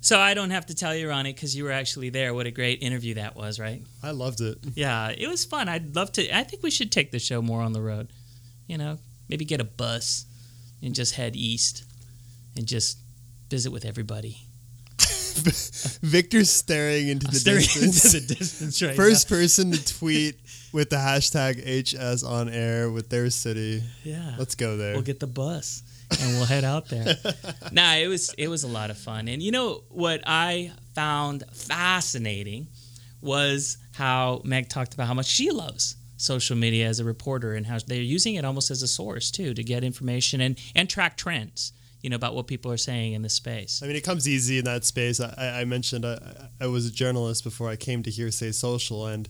So 0.00 0.18
I 0.18 0.34
don't 0.34 0.50
have 0.50 0.66
to 0.66 0.74
tell 0.74 0.94
you, 0.94 1.08
Ronny, 1.08 1.32
because 1.32 1.56
you 1.56 1.62
were 1.62 1.70
actually 1.70 2.10
there. 2.10 2.34
What 2.34 2.46
a 2.46 2.50
great 2.50 2.82
interview 2.82 3.14
that 3.14 3.36
was, 3.36 3.60
right? 3.60 3.82
I 4.02 4.10
loved 4.10 4.40
it. 4.40 4.58
Yeah, 4.74 5.10
it 5.16 5.28
was 5.28 5.44
fun. 5.44 5.68
I'd 5.68 5.94
love 5.94 6.10
to. 6.12 6.36
I 6.36 6.42
think 6.42 6.62
we 6.62 6.72
should 6.72 6.90
take 6.90 7.12
the 7.12 7.20
show 7.20 7.40
more 7.40 7.62
on 7.62 7.72
the 7.72 7.80
road. 7.80 8.08
You 8.66 8.78
know, 8.78 8.98
maybe 9.28 9.44
get 9.44 9.60
a 9.60 9.64
bus 9.64 10.26
and 10.82 10.94
just 10.94 11.14
head 11.14 11.36
east 11.36 11.84
and 12.56 12.66
just 12.66 12.98
visit 13.48 13.70
with 13.70 13.84
everybody. 13.84 14.38
Victor's 16.02 16.50
staring 16.50 17.08
into 17.08 17.26
the 17.26 17.36
staring 17.36 17.60
distance. 17.60 18.14
Into 18.14 18.26
the 18.26 18.34
distance 18.34 18.82
right 18.82 18.96
First 18.96 19.30
now. 19.30 19.36
person 19.36 19.72
to 19.72 19.84
tweet 19.98 20.36
with 20.72 20.90
the 20.90 20.96
hashtag 20.96 21.58
HS 21.62 22.22
on 22.22 22.48
air 22.48 22.90
with 22.90 23.08
their 23.08 23.30
city. 23.30 23.82
Yeah. 24.04 24.34
Let's 24.38 24.54
go 24.54 24.76
there. 24.76 24.92
We'll 24.92 25.02
get 25.02 25.20
the 25.20 25.26
bus 25.26 25.82
and 26.20 26.34
we'll 26.34 26.46
head 26.46 26.64
out 26.64 26.88
there. 26.88 27.16
nah, 27.72 27.94
it 27.94 28.08
was 28.08 28.34
it 28.38 28.48
was 28.48 28.64
a 28.64 28.68
lot 28.68 28.90
of 28.90 28.98
fun. 28.98 29.28
And 29.28 29.42
you 29.42 29.50
know 29.52 29.84
what 29.88 30.22
I 30.26 30.72
found 30.94 31.44
fascinating 31.52 32.68
was 33.20 33.78
how 33.94 34.42
Meg 34.44 34.68
talked 34.68 34.94
about 34.94 35.06
how 35.06 35.14
much 35.14 35.26
she 35.26 35.50
loves 35.50 35.96
social 36.16 36.56
media 36.56 36.86
as 36.86 37.00
a 37.00 37.04
reporter 37.04 37.54
and 37.54 37.66
how 37.66 37.78
they're 37.86 38.00
using 38.00 38.36
it 38.36 38.44
almost 38.44 38.70
as 38.70 38.82
a 38.82 38.86
source 38.86 39.30
too 39.30 39.54
to 39.54 39.62
get 39.64 39.82
information 39.82 40.40
and 40.40 40.58
and 40.74 40.88
track 40.88 41.16
trends 41.16 41.72
you 42.02 42.10
know 42.10 42.16
about 42.16 42.34
what 42.34 42.46
people 42.46 42.70
are 42.70 42.76
saying 42.76 43.12
in 43.12 43.22
the 43.22 43.28
space. 43.28 43.80
I 43.82 43.86
mean, 43.86 43.96
it 43.96 44.04
comes 44.04 44.28
easy 44.28 44.58
in 44.58 44.64
that 44.64 44.84
space. 44.84 45.20
I, 45.20 45.60
I 45.60 45.64
mentioned 45.64 46.04
I, 46.04 46.48
I, 46.60 46.66
was 46.66 46.86
a 46.86 46.92
journalist 46.92 47.44
before 47.44 47.68
I 47.68 47.76
came 47.76 48.02
to 48.02 48.10
Hearsay 48.10 48.52
Social, 48.52 49.06
and 49.06 49.28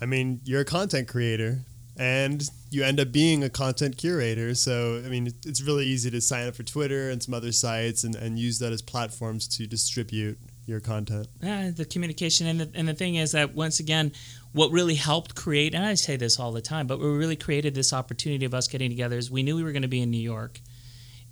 I 0.00 0.06
mean, 0.06 0.40
you're 0.44 0.60
a 0.60 0.64
content 0.64 1.08
creator, 1.08 1.64
and 1.98 2.48
you 2.70 2.84
end 2.84 3.00
up 3.00 3.10
being 3.10 3.42
a 3.42 3.50
content 3.50 3.98
curator. 3.98 4.54
So 4.54 5.02
I 5.04 5.08
mean, 5.08 5.32
it's 5.44 5.60
really 5.60 5.84
easy 5.84 6.10
to 6.10 6.20
sign 6.20 6.46
up 6.46 6.54
for 6.54 6.62
Twitter 6.62 7.10
and 7.10 7.22
some 7.22 7.34
other 7.34 7.52
sites 7.52 8.04
and, 8.04 8.14
and 8.14 8.38
use 8.38 8.60
that 8.60 8.72
as 8.72 8.80
platforms 8.80 9.48
to 9.56 9.66
distribute 9.66 10.38
your 10.66 10.78
content. 10.78 11.26
Yeah, 11.42 11.70
the 11.70 11.84
communication 11.84 12.46
and 12.46 12.60
the, 12.60 12.70
and 12.74 12.86
the 12.86 12.94
thing 12.94 13.16
is 13.16 13.32
that 13.32 13.54
once 13.54 13.80
again, 13.80 14.12
what 14.52 14.70
really 14.70 14.94
helped 14.94 15.34
create, 15.34 15.74
and 15.74 15.84
I 15.84 15.94
say 15.94 16.16
this 16.16 16.38
all 16.38 16.52
the 16.52 16.62
time, 16.62 16.86
but 16.86 16.98
what 16.98 17.06
really 17.06 17.36
created 17.36 17.74
this 17.74 17.92
opportunity 17.92 18.44
of 18.44 18.54
us 18.54 18.68
getting 18.68 18.90
together 18.90 19.18
is 19.18 19.30
we 19.30 19.42
knew 19.42 19.56
we 19.56 19.64
were 19.64 19.72
going 19.72 19.82
to 19.82 19.88
be 19.88 20.00
in 20.00 20.10
New 20.10 20.18
York. 20.18 20.60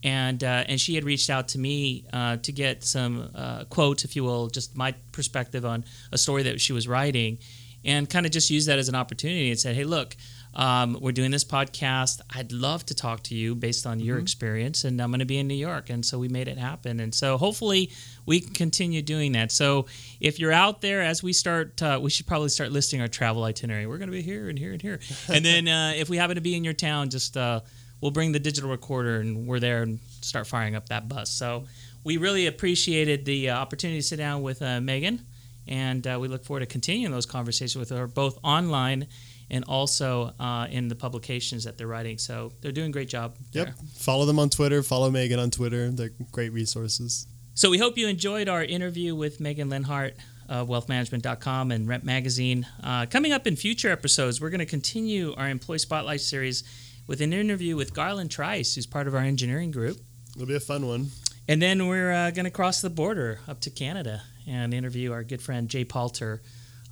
And, 0.02 0.42
uh, 0.42 0.64
and 0.66 0.80
she 0.80 0.94
had 0.94 1.04
reached 1.04 1.28
out 1.28 1.48
to 1.48 1.58
me 1.58 2.06
uh, 2.12 2.38
to 2.38 2.52
get 2.52 2.84
some 2.84 3.30
uh, 3.34 3.64
quotes, 3.64 4.04
if 4.04 4.16
you 4.16 4.24
will, 4.24 4.48
just 4.48 4.76
my 4.76 4.94
perspective 5.12 5.64
on 5.64 5.84
a 6.10 6.18
story 6.18 6.42
that 6.44 6.60
she 6.60 6.72
was 6.72 6.88
writing, 6.88 7.38
and 7.84 8.08
kind 8.08 8.26
of 8.26 8.32
just 8.32 8.50
used 8.50 8.68
that 8.68 8.78
as 8.78 8.88
an 8.88 8.94
opportunity 8.94 9.50
and 9.50 9.58
said, 9.58 9.74
"Hey, 9.74 9.84
look, 9.84 10.16
um, 10.54 10.98
we're 11.00 11.12
doing 11.12 11.30
this 11.30 11.44
podcast. 11.44 12.20
I'd 12.34 12.50
love 12.50 12.84
to 12.86 12.94
talk 12.94 13.22
to 13.24 13.34
you 13.34 13.54
based 13.54 13.86
on 13.86 14.00
your 14.00 14.18
experience, 14.18 14.84
and 14.84 15.00
I'm 15.00 15.10
going 15.10 15.20
to 15.20 15.26
be 15.26 15.38
in 15.38 15.46
New 15.46 15.54
York. 15.54 15.90
And 15.90 16.04
so 16.04 16.18
we 16.18 16.28
made 16.28 16.48
it 16.48 16.58
happen. 16.58 16.98
And 17.00 17.14
so 17.14 17.38
hopefully 17.38 17.92
we 18.26 18.40
can 18.40 18.52
continue 18.52 19.00
doing 19.00 19.32
that. 19.32 19.52
So 19.52 19.86
if 20.20 20.40
you're 20.40 20.52
out 20.52 20.80
there, 20.80 21.02
as 21.02 21.22
we 21.22 21.32
start, 21.32 21.80
uh, 21.82 22.00
we 22.02 22.10
should 22.10 22.26
probably 22.26 22.48
start 22.48 22.72
listing 22.72 23.00
our 23.00 23.08
travel 23.08 23.44
itinerary. 23.44 23.86
We're 23.86 23.98
going 23.98 24.10
to 24.10 24.16
be 24.16 24.22
here 24.22 24.48
and 24.48 24.58
here 24.58 24.72
and 24.72 24.82
here. 24.82 24.98
and 25.28 25.44
then 25.44 25.68
uh, 25.68 25.92
if 25.96 26.08
we 26.08 26.16
happen 26.16 26.34
to 26.34 26.40
be 26.40 26.56
in 26.56 26.64
your 26.64 26.74
town, 26.74 27.10
just 27.10 27.36
uh, 27.36 27.60
we'll 28.00 28.10
bring 28.10 28.32
the 28.32 28.38
digital 28.38 28.70
recorder 28.70 29.20
and 29.20 29.46
we're 29.46 29.60
there 29.60 29.82
and 29.82 29.98
start 30.20 30.46
firing 30.46 30.74
up 30.74 30.88
that 30.88 31.08
bus. 31.08 31.30
So 31.30 31.64
we 32.04 32.16
really 32.16 32.46
appreciated 32.46 33.24
the 33.24 33.50
uh, 33.50 33.58
opportunity 33.58 34.00
to 34.00 34.06
sit 34.06 34.16
down 34.16 34.42
with 34.42 34.62
uh, 34.62 34.80
Megan. 34.80 35.24
And 35.68 36.06
uh, 36.06 36.18
we 36.20 36.28
look 36.28 36.44
forward 36.44 36.60
to 36.60 36.66
continuing 36.66 37.12
those 37.12 37.26
conversations 37.26 37.76
with 37.76 37.90
her 37.90 38.06
both 38.06 38.38
online 38.42 39.06
and 39.50 39.64
also 39.64 40.32
uh, 40.38 40.66
in 40.70 40.88
the 40.88 40.94
publications 40.94 41.64
that 41.64 41.76
they're 41.76 41.86
writing. 41.86 42.18
So 42.18 42.52
they're 42.60 42.72
doing 42.72 42.88
a 42.88 42.92
great 42.92 43.08
job. 43.08 43.36
Yep. 43.52 43.66
there. 43.66 43.74
Follow 43.94 44.24
them 44.24 44.38
on 44.38 44.48
Twitter. 44.48 44.82
Follow 44.82 45.10
Megan 45.10 45.38
on 45.38 45.50
Twitter. 45.50 45.90
They're 45.90 46.10
great 46.32 46.52
resources. 46.52 47.26
So 47.54 47.68
we 47.68 47.78
hope 47.78 47.98
you 47.98 48.08
enjoyed 48.08 48.48
our 48.48 48.64
interview 48.64 49.14
with 49.14 49.40
Megan 49.40 49.68
Leonhardt 49.68 50.16
of 50.48 50.68
wealthmanagement.com 50.68 51.70
and 51.70 51.86
Rep 51.86 52.02
Magazine. 52.02 52.66
Uh, 52.82 53.06
coming 53.06 53.32
up 53.32 53.46
in 53.46 53.54
future 53.54 53.90
episodes, 53.90 54.40
we're 54.40 54.50
going 54.50 54.60
to 54.60 54.66
continue 54.66 55.34
our 55.36 55.48
Employee 55.48 55.78
Spotlight 55.78 56.20
series 56.20 56.64
with 57.10 57.20
an 57.20 57.32
interview 57.32 57.74
with 57.74 57.92
Garland 57.92 58.30
Trice, 58.30 58.76
who's 58.76 58.86
part 58.86 59.08
of 59.08 59.16
our 59.16 59.20
engineering 59.20 59.72
group. 59.72 59.98
It'll 60.36 60.46
be 60.46 60.54
a 60.54 60.60
fun 60.60 60.86
one. 60.86 61.08
And 61.48 61.60
then 61.60 61.88
we're 61.88 62.12
uh, 62.12 62.30
going 62.30 62.44
to 62.44 62.52
cross 62.52 62.82
the 62.82 62.88
border 62.88 63.40
up 63.48 63.60
to 63.62 63.70
Canada 63.70 64.22
and 64.46 64.72
interview 64.72 65.10
our 65.10 65.24
good 65.24 65.42
friend 65.42 65.68
Jay 65.68 65.84
Palter, 65.84 66.40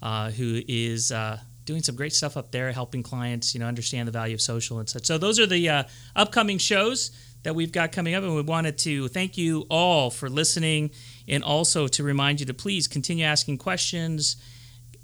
uh, 0.03 0.33
who 0.33 0.61
is 0.67 1.13
uh, 1.13 1.39
doing 1.67 1.85
some 1.85 1.95
great 1.95 2.13
stuff 2.13 2.37
up 2.37 2.51
there, 2.51 2.73
helping 2.73 3.05
clients, 3.05 3.55
you 3.55 3.61
know, 3.61 3.67
understand 3.67 4.09
the 4.09 4.13
value 4.13 4.35
of 4.35 4.41
social 4.41 4.81
and 4.81 4.89
such. 4.89 5.07
So 5.07 5.19
those 5.19 5.39
are 5.39 5.47
the 5.47 5.69
uh, 5.69 5.83
upcoming 6.17 6.59
shows 6.59 7.13
that 7.45 7.55
we've 7.55 7.71
got 7.71 7.93
coming 7.93 8.17
up, 8.17 8.25
and 8.25 8.35
we 8.35 8.43
wanted 8.43 8.77
to 8.79 9.07
thank 9.07 9.39
you 9.39 9.67
all 9.71 10.11
for 10.11 10.29
listening, 10.29 10.91
and 11.29 11.45
also 11.45 11.87
to 11.87 12.03
remind 12.03 12.41
you 12.41 12.47
to 12.47 12.55
please 12.55 12.89
continue 12.89 13.25
asking 13.25 13.59
questions, 13.59 14.35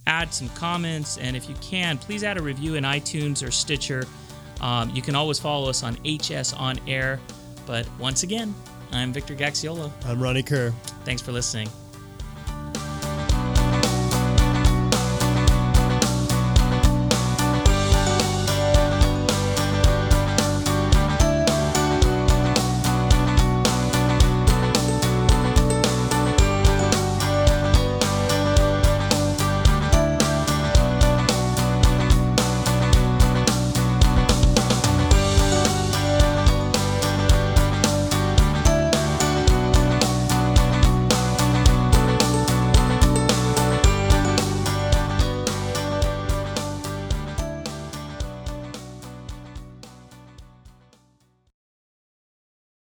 add 0.09 0.35
some 0.35 0.49
comments, 0.49 1.19
and 1.19 1.37
if 1.37 1.49
you 1.49 1.55
can, 1.61 1.99
please 1.99 2.25
add 2.25 2.37
a 2.37 2.43
review 2.43 2.75
in 2.75 2.83
iTunes 2.83 3.47
or 3.47 3.53
Stitcher. 3.53 4.09
Um, 4.65 4.91
you 4.95 5.03
can 5.03 5.15
always 5.15 5.39
follow 5.39 5.69
us 5.69 5.83
on 5.83 5.99
HS 6.05 6.55
on 6.55 6.81
Air. 6.89 7.21
But 7.67 7.87
once 8.01 8.23
again, 8.23 8.55
I'm 8.93 9.13
Victor 9.13 9.35
Gaxiola. 9.35 9.93
I'm 10.07 10.21
Ronny 10.21 10.43
Kerr. 10.43 10.71
Thanks 11.05 11.21
for 11.21 11.33
listening. 11.33 11.69